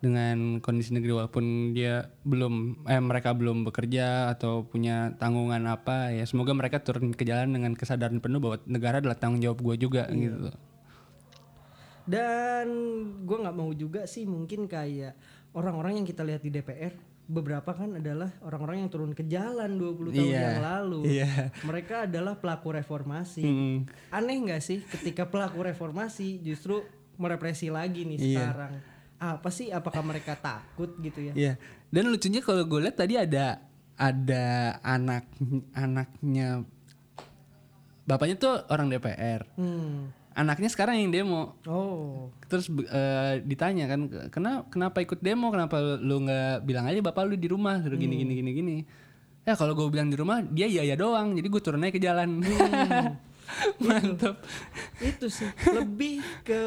Dengan 0.01 0.65
kondisi 0.65 0.97
negeri 0.97 1.13
walaupun 1.13 1.77
dia 1.77 2.09
belum 2.25 2.85
eh 2.89 2.97
mereka 2.97 3.37
belum 3.37 3.69
bekerja 3.69 4.33
atau 4.33 4.65
punya 4.65 5.13
tanggungan 5.21 5.61
apa 5.69 6.09
ya 6.09 6.25
semoga 6.25 6.57
mereka 6.57 6.81
turun 6.81 7.13
ke 7.13 7.21
jalan 7.23 7.53
dengan 7.53 7.77
kesadaran 7.77 8.17
penuh 8.17 8.41
bahwa 8.41 8.57
negara 8.65 9.05
adalah 9.05 9.21
tanggung 9.21 9.45
jawab 9.45 9.61
gue 9.61 9.77
juga 9.77 10.09
gitu 10.09 10.49
loh. 10.49 10.57
Dan 12.09 12.67
gue 13.23 13.37
nggak 13.39 13.57
mau 13.57 13.71
juga 13.71 14.09
sih 14.09 14.25
mungkin 14.25 14.65
kayak 14.67 15.15
orang-orang 15.53 16.01
yang 16.03 16.07
kita 16.09 16.25
lihat 16.25 16.41
di 16.41 16.51
DPR 16.51 16.97
beberapa 17.31 17.71
kan 17.71 17.95
adalah 17.95 18.35
orang-orang 18.43 18.83
yang 18.83 18.91
turun 18.91 19.13
ke 19.15 19.23
jalan 19.23 19.79
20 19.79 20.11
tahun 20.11 20.27
Iya, 20.35 20.41
yang 20.43 20.63
lalu. 20.67 21.01
iya. 21.07 21.31
Mereka 21.63 22.11
adalah 22.11 22.35
pelaku 22.35 22.75
reformasi. 22.75 23.45
Mm. 23.47 23.79
Aneh 24.11 24.37
nggak 24.43 24.59
sih 24.59 24.83
ketika 24.83 25.31
pelaku 25.31 25.63
reformasi 25.63 26.43
justru 26.43 26.83
merepresi 27.15 27.71
lagi 27.71 28.03
nih 28.03 28.19
Iya. 28.19 28.27
sekarang. 28.35 28.73
Apa 29.21 29.53
sih 29.53 29.69
apakah 29.69 30.01
mereka 30.01 30.33
takut 30.33 30.97
gitu 30.97 31.21
ya 31.21 31.33
Iya. 31.37 31.53
Dan 31.93 32.09
lucunya 32.09 32.41
kalau 32.41 32.65
gue 32.65 32.81
lihat 32.81 32.97
tadi 32.97 33.21
ada 33.21 33.61
ada 34.01 34.81
anak 34.81 35.29
anaknya 35.77 36.65
bapaknya 38.09 38.37
tuh 38.41 38.65
orang 38.73 38.89
DPR. 38.89 39.45
hmm. 39.61 40.17
Anaknya 40.31 40.71
sekarang 40.73 40.97
yang 40.97 41.11
demo. 41.13 41.59
oh 41.69 42.33
Terus 42.49 42.71
eh, 42.71 43.43
ditanya 43.45 43.91
kan, 43.91 44.01
kenapa 44.33 44.63
kenapa 44.73 44.99
ikut 45.05 45.21
demo? 45.21 45.53
Kenapa 45.53 46.01
lu 46.01 46.25
nggak 46.25 46.65
bilang 46.65 46.87
aja 46.89 47.03
bapak 47.05 47.29
lu 47.29 47.37
di 47.37 47.51
rumah? 47.51 47.83
Suruh 47.83 47.99
gini 48.01 48.15
gini 48.25 48.33
gini 48.41 48.51
gini. 48.57 48.77
Ya 49.45 49.53
kalau 49.59 49.77
gue 49.77 49.85
bilang 49.91 50.09
di 50.09 50.17
rumah 50.17 50.41
dia 50.41 50.65
iya 50.65 50.81
iya 50.87 50.97
doang. 50.97 51.37
Jadi 51.37 51.45
gue 51.51 51.61
turun 51.61 51.85
aja 51.85 51.93
ke 51.93 52.01
jalan. 52.01 52.41
Mantap. 53.85 54.39
itu 55.03 55.27
sih 55.27 55.51
lebih 55.75 56.23
ke 56.47 56.63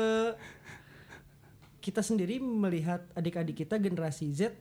kita 1.83 1.99
sendiri 1.99 2.39
melihat 2.39 3.03
adik-adik 3.11 3.67
kita 3.67 3.75
generasi 3.75 4.31
Z 4.31 4.55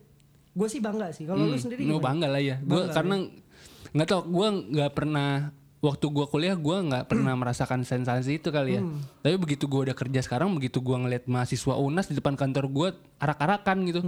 gue 0.52 0.68
sih 0.68 0.82
bangga 0.82 1.14
sih 1.14 1.24
kalau 1.24 1.46
lu 1.46 1.56
sendiri 1.56 1.86
Gue 1.86 2.02
bangga 2.02 2.28
lah 2.28 2.42
ya. 2.42 2.58
Gue 2.60 2.90
karena 2.90 3.24
nggak 3.94 4.08
tau, 4.10 4.20
gue 4.26 4.48
nggak 4.76 4.92
pernah 4.92 5.48
waktu 5.80 6.06
gue 6.12 6.26
kuliah 6.28 6.52
gue 6.58 6.76
nggak 6.92 7.08
pernah 7.08 7.32
merasakan 7.32 7.86
sensasi 7.86 8.36
itu 8.36 8.52
kali 8.52 8.76
ya. 8.76 8.82
Tapi 9.24 9.40
begitu 9.40 9.64
gue 9.64 9.88
udah 9.88 9.96
kerja 9.96 10.20
sekarang, 10.20 10.52
begitu 10.52 10.84
gue 10.84 10.92
ngeliat 10.92 11.24
mahasiswa 11.24 11.78
unas 11.78 12.04
di 12.04 12.18
depan 12.18 12.36
kantor 12.36 12.68
gue 12.68 12.88
arak-arakan 13.16 13.78
gitu. 13.88 14.00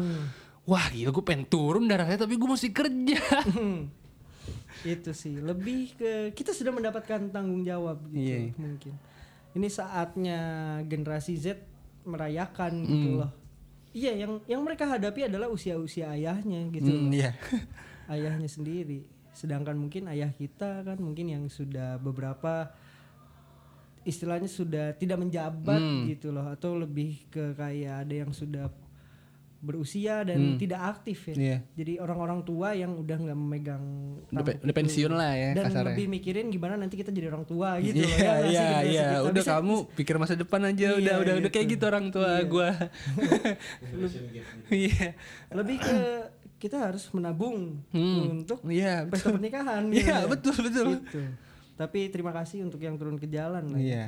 Wah 0.68 0.84
gila 0.92 1.16
gue 1.16 1.24
pengen 1.24 1.48
turun 1.48 1.88
darahnya 1.88 2.20
tapi 2.20 2.36
gue 2.36 2.48
masih 2.50 2.70
kerja. 2.74 3.20
Hmm. 3.54 3.88
itu 4.84 5.16
sih 5.16 5.40
lebih 5.40 5.96
ke 5.96 6.12
kita 6.36 6.52
sudah 6.52 6.68
mendapatkan 6.68 7.32
tanggung 7.32 7.64
jawab 7.64 8.04
gitu 8.12 8.20
Iya. 8.20 8.52
mungkin 8.60 8.92
ini 9.56 9.68
saatnya 9.72 10.40
generasi 10.84 11.40
Z 11.40 11.56
merayakan 12.04 12.72
gitu 12.82 13.08
loh 13.18 13.30
iya 13.90 14.12
yang 14.14 14.42
yang 14.44 14.60
mereka 14.60 14.84
hadapi 14.86 15.24
adalah 15.24 15.46
usia-usia 15.46 16.10
ayahnya 16.10 16.66
gitu 16.68 16.86
Hmm, 16.86 17.08
loh. 17.08 17.12
Iya. 17.14 17.30
ayahnya 18.14 18.46
sendiri 18.46 19.04
sedangkan 19.30 19.74
mungkin 19.74 20.06
ayah 20.06 20.30
kita 20.30 20.82
kan 20.82 20.98
mungkin 20.98 21.26
yang 21.26 21.44
sudah 21.48 21.98
beberapa 21.98 22.70
istilahnya 24.04 24.46
sudah 24.46 24.92
tidak 24.92 25.16
menjabat 25.18 25.80
Hmm. 25.80 26.04
gitu 26.06 26.28
loh 26.28 26.44
atau 26.46 26.76
lebih 26.76 27.24
ke 27.28 27.54
kayak 27.54 28.04
ada 28.04 28.14
yang 28.14 28.30
sudah 28.30 28.68
berusia 29.64 30.20
dan 30.22 30.36
tidak 30.54 30.76
aktif 30.92 31.24
ya 31.24 31.34
Hmm. 31.34 31.42
Iya. 31.42 31.58
jadi 31.74 31.92
orang-orang 31.98 32.40
tua 32.42 32.68
yang 32.72 32.92
udah 32.94 33.16
nggak 33.16 33.34
memegang 33.34 33.84
Udah, 34.28 34.54
pensiun 34.70 35.10
lah 35.10 35.32
ya 35.32 35.50
dan 35.52 35.64
kasarnya. 35.66 35.88
lebih 35.90 36.06
mikirin 36.06 36.46
gimana 36.48 36.76
nanti 36.76 36.94
kita 36.94 37.08
jadi 37.08 37.28
orang 37.28 37.42
tua 37.42 37.80
gitu 37.80 37.96
loh, 37.96 38.06
Iya 38.06 38.20
ya 38.20 38.34
iya 38.44 38.60
generasi 38.60 38.92
iya. 38.92 39.06
Udah 39.22 39.32
Bisa- 39.34 39.54
kamu 39.56 39.74
pikir 39.94 40.14
masa 40.16 40.34
depan 40.34 40.60
aja. 40.64 40.86
Iya, 40.86 40.92
udah 40.94 41.14
udah 41.18 41.34
udah 41.38 41.50
kayak 41.50 41.66
gitu. 41.66 41.72
gitu 41.74 41.84
orang 41.86 42.06
tua 42.08 42.30
Iya. 42.34 42.44
gue. 42.44 42.68
Iya. 44.84 45.06
lebih 45.50 45.76
ke 45.78 45.96
kita 46.56 46.76
harus 46.82 47.04
menabung 47.10 47.80
Hmm. 47.90 48.40
untuk 48.40 48.60
Iya. 48.64 49.04
pesta 49.06 49.28
pernikahan 49.30 49.88
Iya 49.88 50.00
gitu. 50.18 50.28
betul 50.30 50.56
betul. 50.60 50.86
Gitu. 50.98 51.20
Tapi 51.74 52.00
terima 52.08 52.30
kasih 52.30 52.62
untuk 52.62 52.78
yang 52.78 52.94
turun 52.94 53.16
ke 53.16 53.26
jalan 53.26 53.64
lah. 53.66 53.78
Iya. 53.78 54.04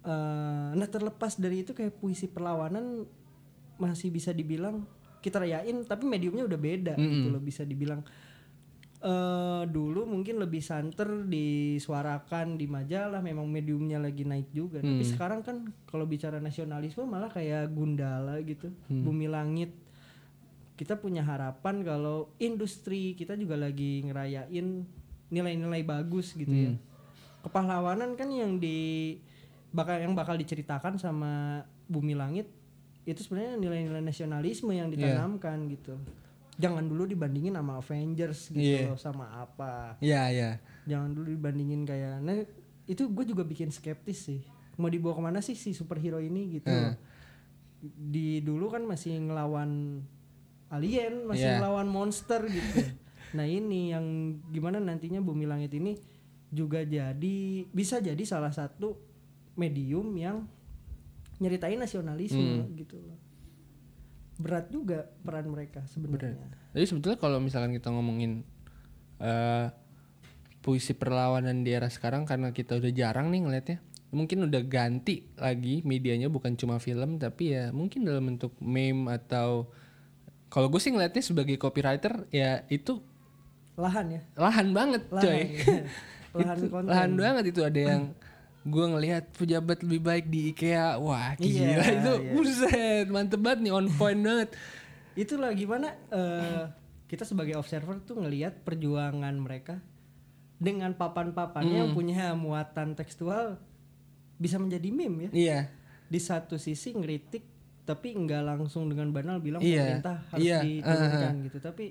Eh, 0.00 0.68
nah 0.72 0.86
terlepas 0.86 1.36
dari 1.36 1.60
itu 1.60 1.72
kayak 1.72 1.94
puisi 1.94 2.26
perlawanan 2.26 3.04
masih 3.78 4.10
bisa 4.10 4.34
dibilang 4.34 4.82
kita 5.18 5.42
rayain 5.42 5.82
tapi 5.82 6.06
mediumnya 6.06 6.46
udah 6.46 6.58
beda 6.58 6.94
gitu 6.98 7.26
loh 7.30 7.42
bisa 7.42 7.62
dibilang. 7.66 8.02
Eh 8.98 9.62
dulu 9.70 10.10
mungkin 10.10 10.42
lebih 10.42 10.58
santer 10.58 11.22
disuarakan 11.30 12.58
di 12.58 12.66
majalah 12.66 13.22
memang 13.22 13.46
mediumnya 13.46 14.02
lagi 14.02 14.26
naik 14.26 14.50
juga. 14.50 14.82
Tapi 14.82 15.04
sekarang 15.06 15.46
kan 15.46 15.70
kalau 15.86 16.02
bicara 16.02 16.42
nasionalisme 16.42 17.06
malah 17.06 17.30
kayak 17.30 17.70
Gundala 17.70 18.42
gitu 18.42 18.74
Bumi 18.90 19.30
Langit. 19.30 19.70
Kita 20.74 20.98
punya 20.98 21.22
harapan 21.26 21.82
kalau 21.86 22.34
industri 22.38 23.14
kita 23.14 23.38
juga 23.38 23.58
lagi 23.58 24.02
ngerayain 24.02 24.66
nilai-nilai 25.30 25.82
bagus 25.86 26.34
gitu 26.34 26.50
ya. 26.50 26.74
Kepahlawanan 27.46 28.18
kan 28.18 28.30
yang 28.34 28.58
di 28.58 29.14
bakal 29.70 30.02
yang 30.02 30.18
bakal 30.18 30.34
diceritakan 30.34 30.98
sama 30.98 31.62
Bumi 31.86 32.18
Langit 32.18 32.50
itu 33.08 33.20
sebenarnya 33.22 33.56
nilai-nilai 33.56 34.02
nasionalisme 34.02 34.68
yang 34.70 34.88
ditanamkan 34.88 35.64
gitu 35.66 35.96
jangan 36.54 36.84
dulu 36.84 37.06
dibandingin 37.06 37.54
sama 37.54 37.78
Avengers 37.78 38.50
gitu 38.50 38.60
Iya. 38.60 38.90
loh 38.90 38.98
sama 38.98 39.26
apa 39.32 39.96
Iya 39.98 40.22
iya. 40.28 40.50
jangan 40.84 41.12
dulu 41.12 41.30
dibandingin 41.30 41.82
kayak 41.82 42.20
nah 42.20 42.36
itu 42.84 43.02
gue 43.06 43.24
juga 43.24 43.42
bikin 43.42 43.68
skeptis 43.68 44.26
sih 44.26 44.40
mau 44.76 44.86
dibawa 44.86 45.14
ke 45.14 45.22
mana 45.22 45.38
sih 45.40 45.54
si 45.54 45.72
superhero 45.72 46.18
ini 46.18 46.58
gitu 46.58 46.68
loh. 46.68 46.94
di 47.82 48.42
dulu 48.42 48.68
kan 48.68 48.82
masih 48.82 49.16
ngelawan 49.20 50.02
alien 50.68 51.24
masih 51.24 51.46
Iya. 51.46 51.56
ngelawan 51.62 51.86
monster 51.86 52.42
gitu 52.44 52.82
nah 53.36 53.44
ini 53.44 53.92
yang 53.92 54.04
gimana 54.48 54.76
nantinya 54.78 55.20
bumi 55.20 55.44
langit 55.44 55.70
ini 55.72 55.94
juga 56.48 56.80
jadi 56.80 57.36
bisa 57.68 58.00
jadi 58.00 58.20
salah 58.24 58.50
satu 58.50 58.96
medium 59.54 60.10
yang 60.16 60.48
nyeritain 61.38 61.78
nasionalisme 61.78 62.38
Hmm. 62.38 62.74
gitu 62.74 62.98
loh. 62.98 63.18
Berat 64.38 64.70
juga 64.70 65.10
peran 65.22 65.50
mereka 65.50 65.82
sebenarnya. 65.86 66.38
Jadi 66.70 66.84
sebetulnya 66.86 67.18
kalau 67.18 67.38
misalkan 67.38 67.74
kita 67.74 67.90
ngomongin 67.90 68.46
eh 69.18 69.66
puisi 70.58 70.92
perlawanan 70.92 71.62
di 71.62 71.70
era 71.70 71.86
sekarang 71.88 72.22
karena 72.22 72.50
kita 72.50 72.76
udah 72.76 72.90
jarang 72.90 73.30
nih 73.30 73.40
ngelihatnya, 73.40 73.78
mungkin 74.10 74.46
udah 74.46 74.62
ganti 74.62 75.26
lagi 75.34 75.80
medianya 75.82 76.26
bukan 76.28 76.54
cuma 76.54 76.78
film 76.78 77.16
tapi 77.16 77.54
ya 77.54 77.70
mungkin 77.70 78.04
dalam 78.04 78.26
bentuk 78.26 78.52
meme 78.58 79.08
atau 79.08 79.70
kalau 80.48 80.66
gue 80.68 80.80
sih 80.80 80.90
ngelihatnya 80.90 81.20
sebagai 81.20 81.56
copywriter 81.56 82.24
ya 82.30 82.64
itu 82.68 82.98
lahan 83.76 84.18
ya? 84.18 84.22
lahan 84.34 84.66
banget 84.72 85.02
lahan 85.08 85.24
coy. 85.24 85.42
lahan 86.38 86.56
Itu 86.58 86.74
lahan 86.84 87.12
banget 87.14 87.44
itu 87.48 87.60
ada 87.62 87.80
yang 87.80 88.02
gue 88.68 88.84
ngelihat 88.86 89.24
pejabat 89.32 89.80
lebih 89.80 90.00
baik 90.00 90.24
di 90.26 90.52
IKEA. 90.52 90.96
Wah 90.96 91.32
gila 91.34 91.48
Iya, 91.74 91.76
itu. 91.90 92.12
iya. 92.14 92.32
buset 92.32 93.06
mantep 93.08 93.40
banget 93.40 93.60
nih 93.64 93.72
on 93.72 93.88
point 93.90 94.18
banget. 94.18 94.52
Itulah 95.14 95.50
gimana 95.52 95.88
eh, 96.08 96.64
kita 97.04 97.24
sebagai 97.24 97.54
observer 97.54 97.98
tuh 98.00 98.18
ngelihat 98.18 98.62
perjuangan 98.62 99.34
mereka 99.34 99.80
dengan 100.56 100.92
papan-papannya 100.92 101.70
Hmm. 101.70 101.80
yang 101.80 101.90
punya 101.92 102.34
muatan 102.34 102.92
tekstual 102.92 103.56
bisa 104.36 104.56
menjadi 104.56 104.88
meme 104.88 105.18
ya. 105.18 105.30
Iya. 105.32 105.58
Di 106.06 106.18
satu 106.18 106.56
sisi 106.56 106.92
ngeritik 106.92 107.42
tapi 107.82 108.12
nggak 108.12 108.42
langsung 108.44 108.86
dengan 108.86 109.08
banal 109.08 109.38
bilang 109.38 109.58
Iya, 109.58 109.80
pemerintah 109.98 110.16
harus 110.28 110.44
iya, 110.44 110.58
diturunkan 110.60 111.34
gitu 111.42 111.58
tapi 111.58 111.86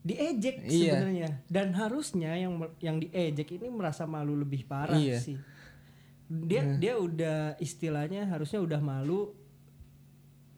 diejek 0.00 0.56
Iya. 0.62 0.98
sebenarnya. 0.98 1.28
Dan 1.46 1.66
harusnya 1.72 2.34
yang 2.34 2.52
yang 2.78 2.96
diejek 2.98 3.48
ini 3.52 3.66
merasa 3.66 4.02
malu 4.04 4.34
lebih 4.34 4.62
parah 4.64 4.94
Iya. 4.94 5.18
sih 5.18 5.38
dia 6.26 6.62
dia 6.76 6.94
udah 6.96 7.38
istilahnya 7.58 8.24
harusnya 8.24 8.58
udah 8.58 8.78
malu. 8.78 9.34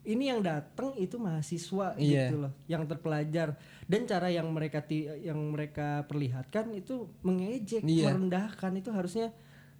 Ini 0.05 0.37
yang 0.37 0.45
datang 0.45 0.93
itu 0.95 1.17
mahasiswa 1.17 1.97
Iya. 1.97 2.29
gitu 2.29 2.35
loh 2.39 2.53
yang 2.65 2.85
terpelajar. 2.85 3.57
Dan 3.83 4.05
cara 4.05 4.29
yang 4.29 4.45
mereka 4.49 4.85
ti- 4.85 5.09
yang 5.09 5.41
mereka 5.49 6.05
perlihatkan 6.05 6.69
itu 6.71 7.09
mengejek 7.21 7.81
Iya. 7.81 8.13
merendahkan. 8.13 8.69
Itu 8.75 8.93
harusnya 8.93 9.33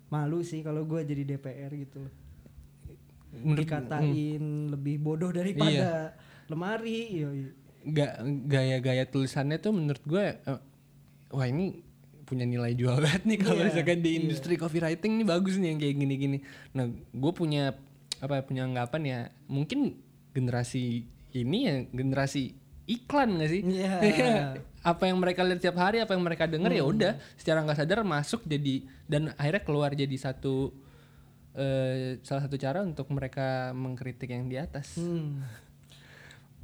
malu 0.07 0.41
sih 0.41 0.65
kalau 0.65 0.81
gue 0.83 1.05
jadi 1.05 1.21
DPR 1.27 1.69
gitu 1.75 2.09
loh. 2.09 2.13
Menurut- 3.35 3.59
dikatain 3.61 4.43
lebih 4.71 4.97
bodoh 4.97 5.29
daripada 5.29 6.17
lemari 6.47 6.99
yoi. 7.15 7.45
ga 7.85 8.17
gaya-gaya 8.25 9.05
tulisannya 9.05 9.61
tuh 9.61 9.69
menurut 9.69 10.01
gue 10.01 10.25
eh, 10.41 10.59
wah 11.29 11.45
ini 11.45 11.84
punya 12.25 12.43
nilai 12.43 12.73
jual 12.73 12.97
banget 12.97 13.23
nih 13.23 13.39
kalau 13.39 13.61
Iya, 13.61 13.69
misalkan 13.69 13.99
di 14.01 14.11
industri 14.17 14.53
copywriting 14.55 15.15
nih 15.15 15.25
bagus 15.25 15.55
nih 15.55 15.69
yang 15.69 15.79
kayak 15.79 15.95
gini-gini. 15.95 16.37
Nah, 16.73 16.85
gue 16.89 17.31
punya 17.31 17.77
apa 18.17 18.33
ya, 18.33 18.41
punya 18.41 18.61
anggapan 18.63 19.01
ya 19.03 19.19
mungkin 19.45 19.93
generasi 20.31 21.05
ini 21.31 21.57
ya 21.63 21.75
generasi 21.87 22.51
iklan 22.85 23.37
gak 23.37 23.49
sih? 23.49 23.61
Iya. 23.77 24.57
apa 24.81 25.03
yang 25.05 25.17
mereka 25.17 25.41
lihat 25.41 25.57
tiap 25.59 25.75
hari, 25.75 25.97
apa 25.97 26.13
yang 26.13 26.21
mereka 26.21 26.45
dengar 26.45 26.69
ya 26.69 26.81
Hmm. 26.81 26.93
udah 26.93 27.11
secara 27.33 27.61
nggak 27.61 27.73
sadar 27.75 28.01
masuk 28.01 28.45
jadi 28.45 28.75
dan 29.05 29.33
akhirnya 29.33 29.61
keluar 29.61 29.89
jadi 29.91 30.13
satu 30.13 30.69
eh, 31.53 32.19
salah 32.21 32.45
satu 32.45 32.53
cara 32.55 32.81
untuk 32.81 33.07
mereka 33.09 33.71
mengkritik 33.71 34.29
yang 34.29 34.45
di 34.45 34.57
atas 34.57 34.93
Hmm. 34.95 35.41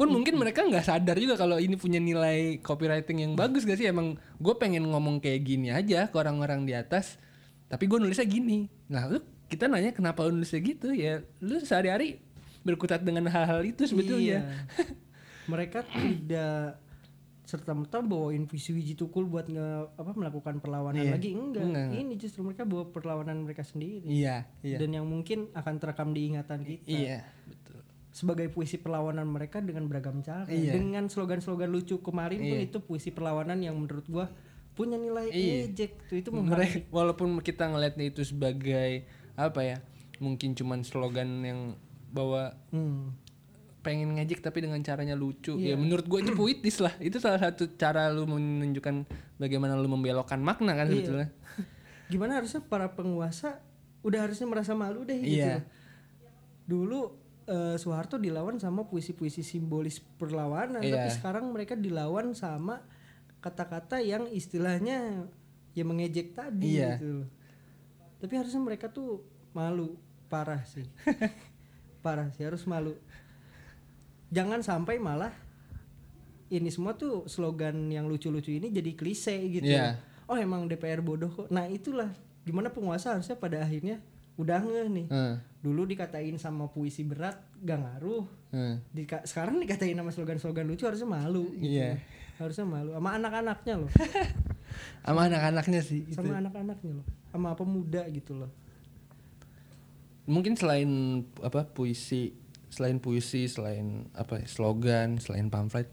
Pun 0.02 0.10
mungkin 0.10 0.34
mereka 0.34 0.66
nggak 0.66 0.82
sadar 0.82 1.14
juga 1.22 1.38
kalau 1.38 1.62
ini 1.62 1.78
punya 1.78 2.02
nilai 2.02 2.58
copywriting 2.66 3.22
yang 3.22 3.34
bagus 3.38 3.70
gak 3.70 3.78
sih? 3.78 3.86
Emang 3.86 4.18
gue 4.18 4.54
pengen 4.58 4.90
ngomong 4.90 5.22
kayak 5.22 5.46
gini 5.46 5.70
aja 5.70 6.10
ke 6.10 6.16
orang-orang 6.18 6.66
di 6.66 6.74
atas 6.74 7.22
tapi 7.70 7.86
gue 7.86 8.02
nulisnya 8.02 8.26
gini. 8.26 8.66
Nah 8.90 9.06
lu 9.06 9.22
kita 9.46 9.70
nanya 9.70 9.94
kenapa 9.94 10.26
lu 10.26 10.42
nulisnya 10.42 10.58
gitu? 10.66 10.90
Ya 10.90 11.22
lu 11.38 11.62
sehari-hari 11.62 12.18
berkutat 12.66 13.06
dengan 13.06 13.30
hal-hal 13.30 13.62
itu 13.62 13.86
sebetulnya. 13.86 14.42
Iya. 14.42 14.90
mereka 15.54 15.86
tidak 15.86 16.82
serta 17.46 17.76
merta 17.76 18.00
bawain 18.00 18.48
visi 18.48 18.72
wiji 18.72 18.96
tukul 18.96 19.28
buat 19.28 19.52
nge, 19.52 19.92
apa 20.00 20.12
melakukan 20.16 20.64
perlawanan 20.64 21.04
Iya. 21.04 21.14
lagi. 21.20 21.30
Enggak. 21.36 21.64
Enggak. 21.68 21.88
ini 22.00 22.14
justru 22.16 22.42
mereka 22.48 22.64
bawa 22.64 22.90
perlawanan 22.90 23.44
mereka 23.44 23.62
sendiri. 23.68 24.08
Iya 24.08 24.48
iya. 24.64 24.78
Dan 24.80 24.96
yang 24.96 25.06
mungkin 25.06 25.52
akan 25.52 25.76
terekam 25.78 26.10
di 26.16 26.32
ingatan 26.32 26.64
kita. 26.64 26.88
Iya. 26.90 27.20
betul 27.46 27.61
sebagai 28.12 28.48
puisi 28.48 28.76
perlawanan 28.76 29.24
mereka 29.24 29.60
dengan 29.60 29.88
beragam 29.88 30.20
cara. 30.20 30.44
Iya. 30.46 30.76
Dengan 30.76 31.08
slogan-slogan 31.08 31.68
lucu 31.68 32.00
kemarin 32.00 32.40
pun 32.40 32.58
Iya. 32.58 32.68
itu 32.68 32.78
puisi 32.80 33.10
perlawanan 33.10 33.58
yang 33.58 33.74
menurut 33.74 34.04
gua 34.06 34.28
punya 34.72 34.96
nilai 34.96 35.28
Iya. 35.28 35.68
ejek 35.68 35.92
tuh 36.08 36.16
itu 36.18 36.30
mereka 36.32 36.84
walaupun 36.90 37.40
kita 37.40 37.68
ngelihatnya 37.68 38.08
itu 38.08 38.24
sebagai 38.24 39.04
apa 39.34 39.60
ya 39.62 39.78
mungkin 40.18 40.52
cuman 40.54 40.82
slogan 40.82 41.28
yang 41.42 41.60
bawa 42.10 42.56
Hmm. 42.70 43.16
pengen 43.82 44.14
ngejek 44.14 44.40
tapi 44.40 44.62
dengan 44.62 44.80
caranya 44.82 45.12
lucu 45.14 45.56
Iya. 45.56 45.74
ya 45.74 45.76
menurut 45.76 46.06
gue 46.06 46.20
itu 46.22 46.34
puitis 46.34 46.78
lah 46.80 46.94
itu 47.00 47.18
salah 47.18 47.42
satu 47.42 47.68
cara 47.76 48.08
lu 48.08 48.24
menunjukkan 48.24 49.08
bagaimana 49.38 49.74
lu 49.74 49.88
membelokkan 49.88 50.38
makna 50.38 50.72
kan 50.74 50.88
Iya. 50.88 50.94
sebetulnya 50.94 51.28
Gimana 52.08 52.38
harusnya 52.38 52.60
para 52.62 52.92
penguasa 52.92 53.64
udah 54.04 54.20
harusnya 54.22 54.44
merasa 54.44 54.76
malu 54.76 55.08
deh 55.08 55.16
gitu. 55.16 55.42
Iya. 55.42 55.64
Dulu 56.64 57.12
eh, 57.46 57.76
Soeharto 57.78 58.18
dilawan 58.18 58.58
sama 58.58 58.86
puisi-puisi 58.86 59.42
simbolis 59.42 59.98
perlawanan, 60.18 60.82
Iya. 60.82 60.94
tapi 60.98 61.10
sekarang 61.14 61.46
mereka 61.50 61.74
dilawan 61.74 62.34
sama 62.34 62.82
kata-kata 63.42 63.98
yang 64.00 64.30
istilahnya 64.30 65.26
ya 65.74 65.84
mengejek 65.84 66.36
tadi 66.36 66.78
Iya. 66.78 66.98
gitu. 67.02 67.26
loh. 67.26 67.30
Tapi 68.22 68.34
harusnya 68.38 68.62
mereka 68.62 68.86
tuh 68.88 69.26
malu, 69.52 69.98
parah 70.30 70.62
sih. 70.70 70.86
parah 72.06 72.30
sih 72.34 72.46
harus 72.46 72.62
malu. 72.70 72.94
Jangan 74.32 74.62
sampai 74.64 75.02
malah 75.02 75.34
ini 76.52 76.68
semua 76.68 76.94
tuh 77.00 77.26
slogan 77.32 77.88
yang 77.90 78.06
lucu-lucu 78.08 78.52
ini 78.52 78.68
jadi 78.70 78.92
klise 78.94 79.36
gitu. 79.50 79.72
Iya. 79.72 79.98
Oh 80.28 80.36
emang 80.38 80.68
DPR 80.68 81.00
bodoh 81.04 81.32
kok. 81.32 81.48
Nah 81.50 81.68
itulah 81.68 82.12
gimana 82.44 82.70
penguasa 82.70 83.16
harusnya 83.16 83.36
pada 83.36 83.64
akhirnya 83.64 84.00
udah 84.42 84.60
ngeh 84.60 84.88
nih. 84.90 85.08
Heeh, 85.08 85.36
Dulu 85.62 85.86
dikatain 85.86 86.34
sama 86.36 86.66
puisi 86.68 87.06
berat 87.06 87.38
gak 87.60 87.78
ngaruh. 87.78 88.26
heeh. 88.50 88.76
Dika- 88.92 89.22
sekarang 89.24 89.62
dikatain 89.62 89.94
sama 89.94 90.10
slogan-slogan 90.10 90.66
lucu 90.66 90.84
harusnya 90.84 91.06
malu. 91.06 91.54
gitu. 91.56 91.78
Iya. 91.78 92.02
Harusnya 92.36 92.66
malu 92.66 92.90
sama 92.92 93.10
anak-anaknya 93.14 93.76
loh. 93.78 93.92
sama 95.06 95.22
anak-anaknya 95.28 95.82
sih 95.82 96.02
sama 96.10 96.40
anak-anaknya 96.40 96.92
loh. 96.98 97.06
Sama 97.30 97.54
pemuda 97.54 98.02
gitu 98.10 98.34
loh. 98.36 98.50
mungkin 100.24 100.54
selain 100.54 100.88
apa 101.42 101.66
puisi 101.66 102.32
selain 102.70 103.02
puisi 103.02 103.50
selain 103.50 104.06
apa 104.14 104.40
ya, 104.40 104.48
slogan 104.48 105.18
selain 105.18 105.50
pamflet 105.50 105.90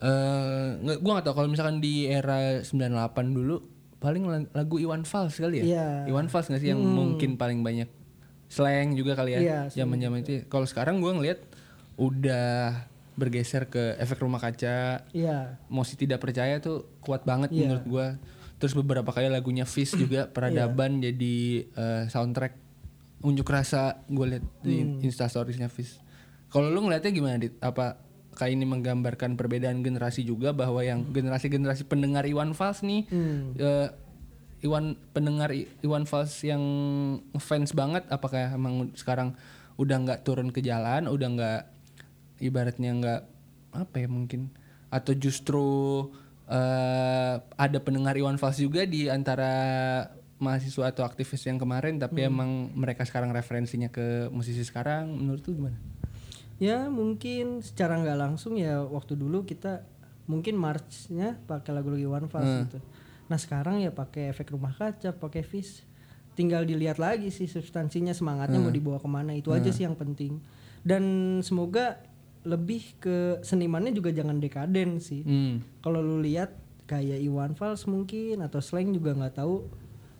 eh 0.00 0.68
nggak 0.80 0.98
gua 1.02 1.12
nggak 1.18 1.26
tahu 1.28 1.34
kalau 1.36 1.50
misalkan 1.50 1.78
di 1.78 2.06
era 2.06 2.62
98 2.62 2.94
dulu 3.30 3.56
paling 4.04 4.22
lag- 4.22 4.52
lagu 4.52 4.76
Iwan 4.76 5.02
Fals 5.02 5.32
kali 5.34 5.56
ya 5.58 5.64
Iya. 5.64 5.88
Iwan 6.06 6.28
Fals 6.28 6.46
nggak 6.46 6.60
sih 6.60 6.68
yang 6.68 6.78
mungkin 6.78 7.34
paling 7.34 7.60
banyak 7.60 7.88
slang 8.46 8.92
juga 8.92 9.16
kali 9.16 9.32
Iya, 9.32 9.40
ya 9.40 9.58
slang 9.66 9.88
zaman 9.88 9.96
zaman 9.98 10.18
itu 10.20 10.30
ya. 10.30 10.42
kalau 10.46 10.66
sekarang 10.68 11.00
gua 11.00 11.12
ngelihat 11.12 11.40
udah 11.96 12.84
bergeser 13.14 13.64
ke 13.64 13.94
efek 13.96 14.20
rumah 14.20 14.38
kaca 14.38 15.06
Iya. 15.08 15.56
Mosi 15.66 15.94
tidak 15.94 16.20
percaya 16.20 16.58
tuh 16.58 16.84
kuat 17.00 17.22
banget 17.22 17.48
Iya. 17.48 17.60
menurut 17.64 17.86
gua. 17.86 18.06
Terus 18.56 18.74
beberapa 18.74 19.08
kali 19.08 19.26
lagunya 19.26 19.64
Fish 19.64 19.94
juga 19.98 20.26
peradaban 20.26 20.98
jadi 20.98 21.36
eh, 21.64 22.04
soundtrack 22.06 22.60
unjuk 23.20 23.46
rasa 23.46 24.04
gue 24.04 24.26
liat 24.28 24.44
di 24.60 24.76
Hmm. 24.78 25.00
instastoriesnya 25.00 25.66
Fish. 25.66 25.96
Kalau 26.46 26.68
lu 26.68 26.82
ngeliatnya 26.82 27.08
gimana 27.08 27.34
dit? 27.36 27.56
Apa 27.58 27.96
kayak 28.34 28.52
ini 28.52 28.66
menggambarkan 28.66 29.34
perbedaan 29.34 29.80
generasi 29.80 30.22
juga 30.22 30.50
bahwa 30.50 30.82
yang 30.82 31.06
generasi-generasi 31.08 31.86
pendengar 31.86 32.26
Iwan 32.26 32.52
Fals 32.52 32.82
nih 32.82 33.06
Hmm. 33.08 33.54
eh, 33.56 33.88
Iwan 34.60 34.96
pendengar 35.12 35.52
Iwan 35.54 36.04
Fals 36.04 36.40
yang 36.40 36.62
fans 37.36 37.70
banget 37.72 38.08
apakah 38.08 38.52
emang 38.52 38.90
sekarang 38.96 39.36
udah 39.76 39.96
nggak 40.00 40.20
turun 40.24 40.48
ke 40.48 40.60
jalan 40.60 41.04
udah 41.04 41.28
nggak 41.30 41.60
ibaratnya 42.40 42.90
nggak 42.94 43.20
apa 43.74 43.96
ya 43.98 44.08
mungkin 44.08 44.48
atau 44.88 45.12
justru 45.12 45.66
eh, 46.46 47.34
ada 47.40 47.78
pendengar 47.80 48.16
Iwan 48.16 48.36
Fals 48.36 48.56
juga 48.56 48.84
di 48.84 49.08
antara 49.08 49.52
mahasiswa 50.34 50.90
atau 50.90 51.06
aktivis 51.06 51.44
yang 51.44 51.56
kemarin 51.56 51.96
tapi 51.96 52.26
emang 52.26 52.68
mereka 52.74 53.04
sekarang 53.04 53.30
referensinya 53.30 53.88
ke 53.88 54.28
musisi 54.28 54.60
sekarang 54.60 55.08
menurut 55.08 55.40
lu 55.46 55.52
gimana? 55.56 55.78
Ya 56.56 56.86
mungkin 56.86 57.60
secara 57.60 57.98
nggak 57.98 58.18
langsung 58.18 58.54
ya 58.54 58.80
waktu 58.80 59.14
dulu 59.14 59.42
kita 59.42 59.82
mungkin 60.24 60.54
marchnya 60.54 61.36
pakai 61.44 61.70
lagu-lagu 61.70 62.00
Iwan 62.00 62.26
Fals 62.26 62.46
Hmm. 62.46 62.62
gitu. 62.64 62.78
Nah 63.26 63.36
sekarang 63.36 63.80
ya 63.80 63.90
pakai 63.90 64.30
efek 64.30 64.50
rumah 64.50 64.72
kaca, 64.72 65.12
pakai 65.12 65.42
fish. 65.42 65.82
Tinggal 66.34 66.64
dilihat 66.64 66.96
lagi 66.96 67.28
sih 67.28 67.46
substansinya 67.46 68.10
semangatnya 68.10 68.56
Hmm. 68.56 68.66
mau 68.66 68.74
dibawa 68.74 68.98
ke 68.98 69.06
mana 69.06 69.32
itu 69.32 69.50
aja 69.50 69.68
sih 69.68 69.82
yang 69.82 69.94
penting. 69.94 70.38
Dan 70.80 71.02
semoga 71.40 72.00
lebih 72.42 72.98
ke 72.98 73.16
senimannya 73.40 73.90
juga 73.90 74.10
jangan 74.10 74.36
dekaden 74.36 74.98
sih. 74.98 75.22
Hmm. 75.22 75.54
Kalau 75.80 75.98
lu 75.98 76.20
lihat 76.20 76.52
kayak 76.84 77.16
Iwan 77.18 77.54
Fals 77.54 77.84
mungkin 77.84 78.40
atau 78.40 78.60
slang 78.60 78.92
juga 78.92 79.12
nggak 79.12 79.36
tahu 79.36 79.64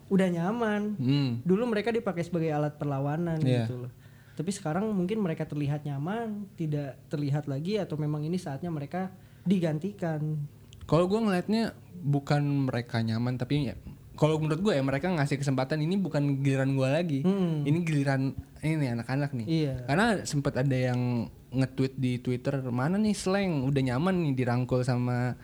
udah 0.07 0.29
nyaman. 0.29 0.83
Hmm. 0.97 1.31
Dulu 1.43 1.67
mereka 1.67 1.89
dipakai 1.89 2.23
sebagai 2.23 2.49
alat 2.49 2.75
perlawanan 2.75 3.41
Iya. 3.41 3.65
gitu 3.65 3.85
loh. 3.85 3.93
Tapi 4.35 4.51
sekarang 4.51 4.91
mungkin 4.91 5.23
mereka 5.23 5.47
terlihat 5.47 5.87
nyaman, 5.87 6.51
tidak 6.59 6.99
terlihat 7.07 7.47
lagi 7.47 7.79
atau 7.79 7.95
memang 7.95 8.27
ini 8.27 8.35
saatnya 8.35 8.71
mereka 8.71 9.15
digantikan. 9.47 10.43
Kalau 10.85 11.07
gue 11.07 11.17
ngelihatnya 11.17 11.73
bukan 12.03 12.69
mereka 12.69 13.01
nyaman 13.01 13.39
tapi 13.41 13.73
ya 13.73 13.75
kalau 14.15 14.39
menurut 14.39 14.63
gue 14.63 14.73
ya 14.79 14.83
mereka 14.83 15.11
ngasih 15.11 15.43
kesempatan 15.43 15.83
ini 15.83 15.99
bukan 15.99 16.39
giliran 16.43 16.75
gue 16.79 16.89
lagi. 16.89 17.21
Hmm. 17.27 17.67
Ini 17.67 17.79
giliran 17.83 18.35
ini 18.63 18.87
anak-anak 18.95 19.31
nih. 19.35 19.47
Iya. 19.47 19.75
Karena 19.91 20.07
sempat 20.23 20.55
ada 20.55 20.77
yang 20.77 21.27
nge-tweet 21.55 21.95
di 21.99 22.19
Twitter 22.19 22.63
mana 22.71 22.99
nih 22.99 23.15
slang 23.15 23.63
udah 23.67 23.83
nyaman 23.95 24.15
nih 24.23 24.33
dirangkul 24.35 24.83
sama 24.83 25.35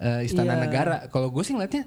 eh, 0.00 0.24
istana 0.24 0.56
Iya. 0.56 0.62
negara. 0.68 0.96
Kalau 1.12 1.28
gue 1.32 1.44
sih 1.44 1.52
ngeliatnya 1.52 1.84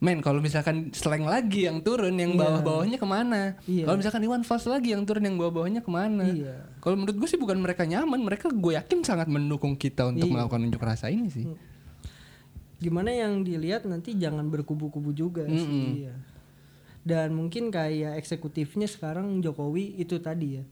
Men, 0.00 0.24
kalau 0.24 0.40
misalkan 0.40 0.88
slang 0.96 1.28
lagi 1.28 1.68
yang 1.68 1.84
turun, 1.84 2.16
yang 2.16 2.32
bawah-bawahnya 2.32 2.96
ke 2.96 3.04
mana? 3.04 3.60
Iya. 3.68 3.84
Kalau 3.84 3.96
misalkan 4.00 4.24
Iwan 4.24 4.42
Fals 4.48 4.64
lagi 4.64 4.96
yang 4.96 5.04
turun, 5.04 5.28
yang 5.28 5.36
bawah-bawahnya 5.36 5.84
ke 5.84 5.90
mana? 5.92 6.24
Iya. 6.24 6.72
Kalau 6.80 6.96
menurut 6.96 7.20
gue 7.20 7.28
sih 7.28 7.36
bukan 7.36 7.60
mereka 7.60 7.84
nyaman, 7.84 8.16
mereka 8.16 8.48
gue 8.48 8.72
yakin 8.80 9.04
sangat 9.04 9.28
mendukung 9.28 9.76
kita 9.76 10.08
untuk 10.08 10.24
Iya. 10.24 10.32
melakukan 10.32 10.64
unjuk 10.64 10.80
rasa 10.80 11.12
ini 11.12 11.28
sih. 11.28 11.44
Gimana 12.80 13.12
yang 13.12 13.44
dilihat 13.44 13.84
nanti 13.84 14.16
jangan 14.16 14.48
berkubu-kubu 14.48 15.12
juga 15.12 15.44
sih. 15.44 16.08
Iya. 16.08 16.16
Dan 17.04 17.36
mungkin 17.36 17.68
kayak 17.68 18.16
eksekutifnya 18.16 18.88
sekarang 18.88 19.44
Jokowi 19.44 20.00
itu 20.00 20.16
tadi 20.24 20.60
ya. 20.60 20.64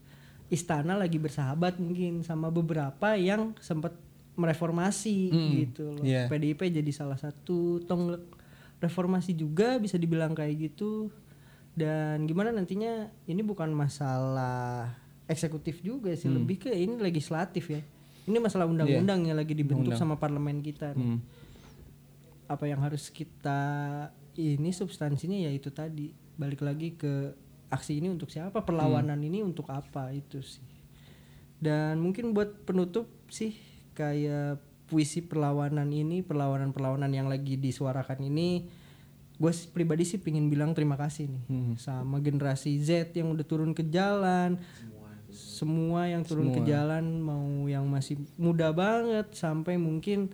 Istana 0.49 0.97
lagi 0.97 1.21
bersahabat 1.21 1.77
mungkin 1.77 2.25
sama 2.25 2.49
beberapa 2.49 3.13
yang 3.13 3.53
sempat 3.61 3.93
mereformasi 4.33 5.29
gitu 5.53 5.93
loh. 5.93 6.01
Iya. 6.01 6.25
PDIP 6.25 6.65
jadi 6.73 6.89
salah 6.89 7.21
satu 7.21 7.85
tong 7.85 8.17
reformasi 8.79 9.35
juga 9.35 9.77
bisa 9.77 9.99
dibilang 9.99 10.31
kayak 10.33 10.71
gitu. 10.71 11.11
Dan 11.75 12.27
gimana 12.27 12.51
nantinya 12.51 13.07
ini 13.29 13.39
bukan 13.39 13.71
masalah 13.71 14.91
eksekutif 15.29 15.79
juga 15.85 16.11
sih, 16.17 16.27
lebih 16.27 16.67
ke 16.67 16.73
ini 16.73 16.97
legislatif 16.99 17.69
ya. 17.69 17.79
Ini 18.25 18.37
masalah 18.41 18.65
undang-undang 18.67 19.29
yang 19.29 19.37
lagi 19.37 19.53
dibentuk 19.53 19.95
sama 19.95 20.17
parlemen 20.17 20.59
kita 20.59 20.95
nih. 20.97 21.05
Hmm. 21.17 21.21
apa 22.49 22.65
yang 22.65 22.81
harus 22.81 23.13
kita 23.13 23.61
ini 24.33 24.73
substansinya 24.73 25.37
ya 25.37 25.53
itu 25.53 25.69
tadi. 25.69 26.09
Balik 26.33 26.65
lagi 26.65 26.97
ke 26.97 27.29
aksi 27.69 28.01
ini 28.01 28.09
untuk 28.09 28.33
siapa 28.33 28.65
perlawanan 28.65 29.21
ini 29.21 29.45
untuk 29.45 29.69
apa 29.69 30.09
itu 30.09 30.41
sih. 30.41 30.65
Dan 31.61 32.01
mungkin 32.01 32.33
buat 32.33 32.65
penutup 32.65 33.05
sih 33.29 33.53
kayak 33.93 34.68
puisi 34.89 35.21
perlawanan 35.21 35.87
ini 35.93 36.25
perlawanan-perlawanan 36.25 37.13
yang 37.13 37.29
lagi 37.29 37.55
disuarakan 37.55 38.25
ini 38.25 38.65
gue 39.39 39.53
pribadi 39.71 40.03
sih 40.03 40.19
pingin 40.19 40.51
bilang 40.51 40.75
terima 40.75 40.99
kasih 40.99 41.31
nih 41.31 41.43
Hmm. 41.47 41.73
sama 41.79 42.19
generasi 42.19 42.75
Z 42.83 43.15
yang 43.15 43.31
udah 43.31 43.45
turun 43.47 43.71
ke 43.71 43.87
jalan. 43.87 44.59
Semua 45.29 46.09
yang 46.09 46.25
turun 46.25 46.49
ke 46.51 46.65
jalan 46.65 47.21
mau 47.21 47.69
yang 47.69 47.85
masih 47.87 48.17
muda 48.35 48.73
banget 48.73 49.29
sampai 49.37 49.77
mungkin 49.77 50.33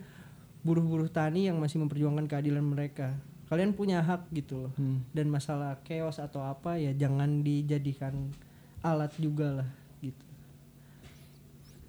buruh-buruh 0.66 1.06
tani 1.12 1.46
yang 1.46 1.60
masih 1.60 1.78
memperjuangkan 1.84 2.26
keadilan 2.26 2.64
mereka. 2.64 3.14
Kalian 3.46 3.76
punya 3.78 4.02
hak 4.02 4.26
gitu 4.34 4.66
loh. 4.66 4.72
Hmm. 4.74 5.04
dan 5.14 5.30
masalah 5.30 5.78
chaos 5.86 6.18
atau 6.18 6.42
apa 6.42 6.74
ya 6.80 6.90
jangan 6.90 7.46
dijadikan 7.46 8.34
alat 8.82 9.14
juga 9.22 9.62
lah 9.62 9.68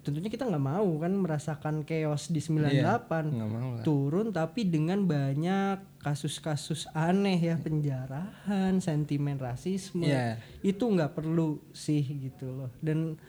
tentunya 0.08 0.26
kita 0.26 0.42
nggak 0.42 0.64
mau 0.64 0.88
kan 0.96 1.12
merasakan 1.12 1.84
chaos 1.84 2.26
di 2.26 2.40
98 2.40 3.28
Nggak 3.28 3.50
mau 3.50 3.68
lah. 3.70 3.84
turun 3.84 4.32
tapi 4.32 4.64
dengan 4.64 5.04
banyak 5.04 6.00
kasus-kasus 6.00 6.88
aneh 6.90 7.36
ya 7.36 7.54
penjarahan 7.54 8.78
sentimen 8.78 9.36
rasisme 9.36 10.02
Iya. 10.02 10.40
itu 10.60 10.80
nggak 10.80 11.12
perlu 11.12 11.60
sih 11.70 12.00
gitu 12.00 12.48
loh. 12.48 12.70
Dan 12.78 13.20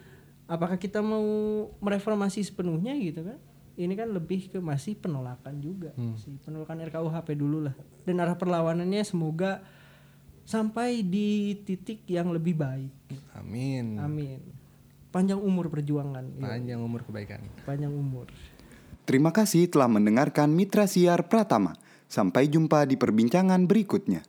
apakah 0.46 0.76
kita 0.76 1.00
mau 1.00 1.22
mereformasi 1.78 2.42
sepenuhnya 2.42 2.96
gitu 2.96 3.22
kan? 3.22 3.38
Ini 3.76 3.94
kan 3.94 4.10
lebih 4.10 4.50
ke 4.50 4.60
masih 4.60 4.96
penolakan 4.96 5.60
juga 5.60 5.92
sih. 6.16 6.36
Penolakan 6.40 6.84
RKUHP 6.84 7.28
dulu 7.34 7.64
lah. 7.64 7.76
Dan 8.02 8.18
arah 8.18 8.36
perlawanannya 8.36 9.04
semoga 9.04 9.64
sampai 10.44 11.00
di 11.00 11.54
titik 11.62 12.04
yang 12.06 12.28
lebih 12.30 12.56
baik. 12.56 12.92
Amin. 13.34 13.96
amin 13.96 14.59
panjang 15.10 15.42
umur 15.42 15.70
perjuangan. 15.70 16.26
Iya, 16.38 16.48
Panjang 16.58 16.80
umur 16.82 17.02
kebaikan. 17.06 17.42
panjang 17.66 17.94
umur. 17.94 18.30
Terima 19.06 19.34
kasih 19.34 19.66
telah 19.66 19.90
mendengarkan 19.90 20.54
Mitra 20.54 20.86
Siar 20.86 21.26
Pratama. 21.26 21.74
Sampai 22.10 22.50
jumpa 22.50 22.86
di 22.90 22.98
perbincangan 22.98 23.70
berikutnya. 23.70 24.26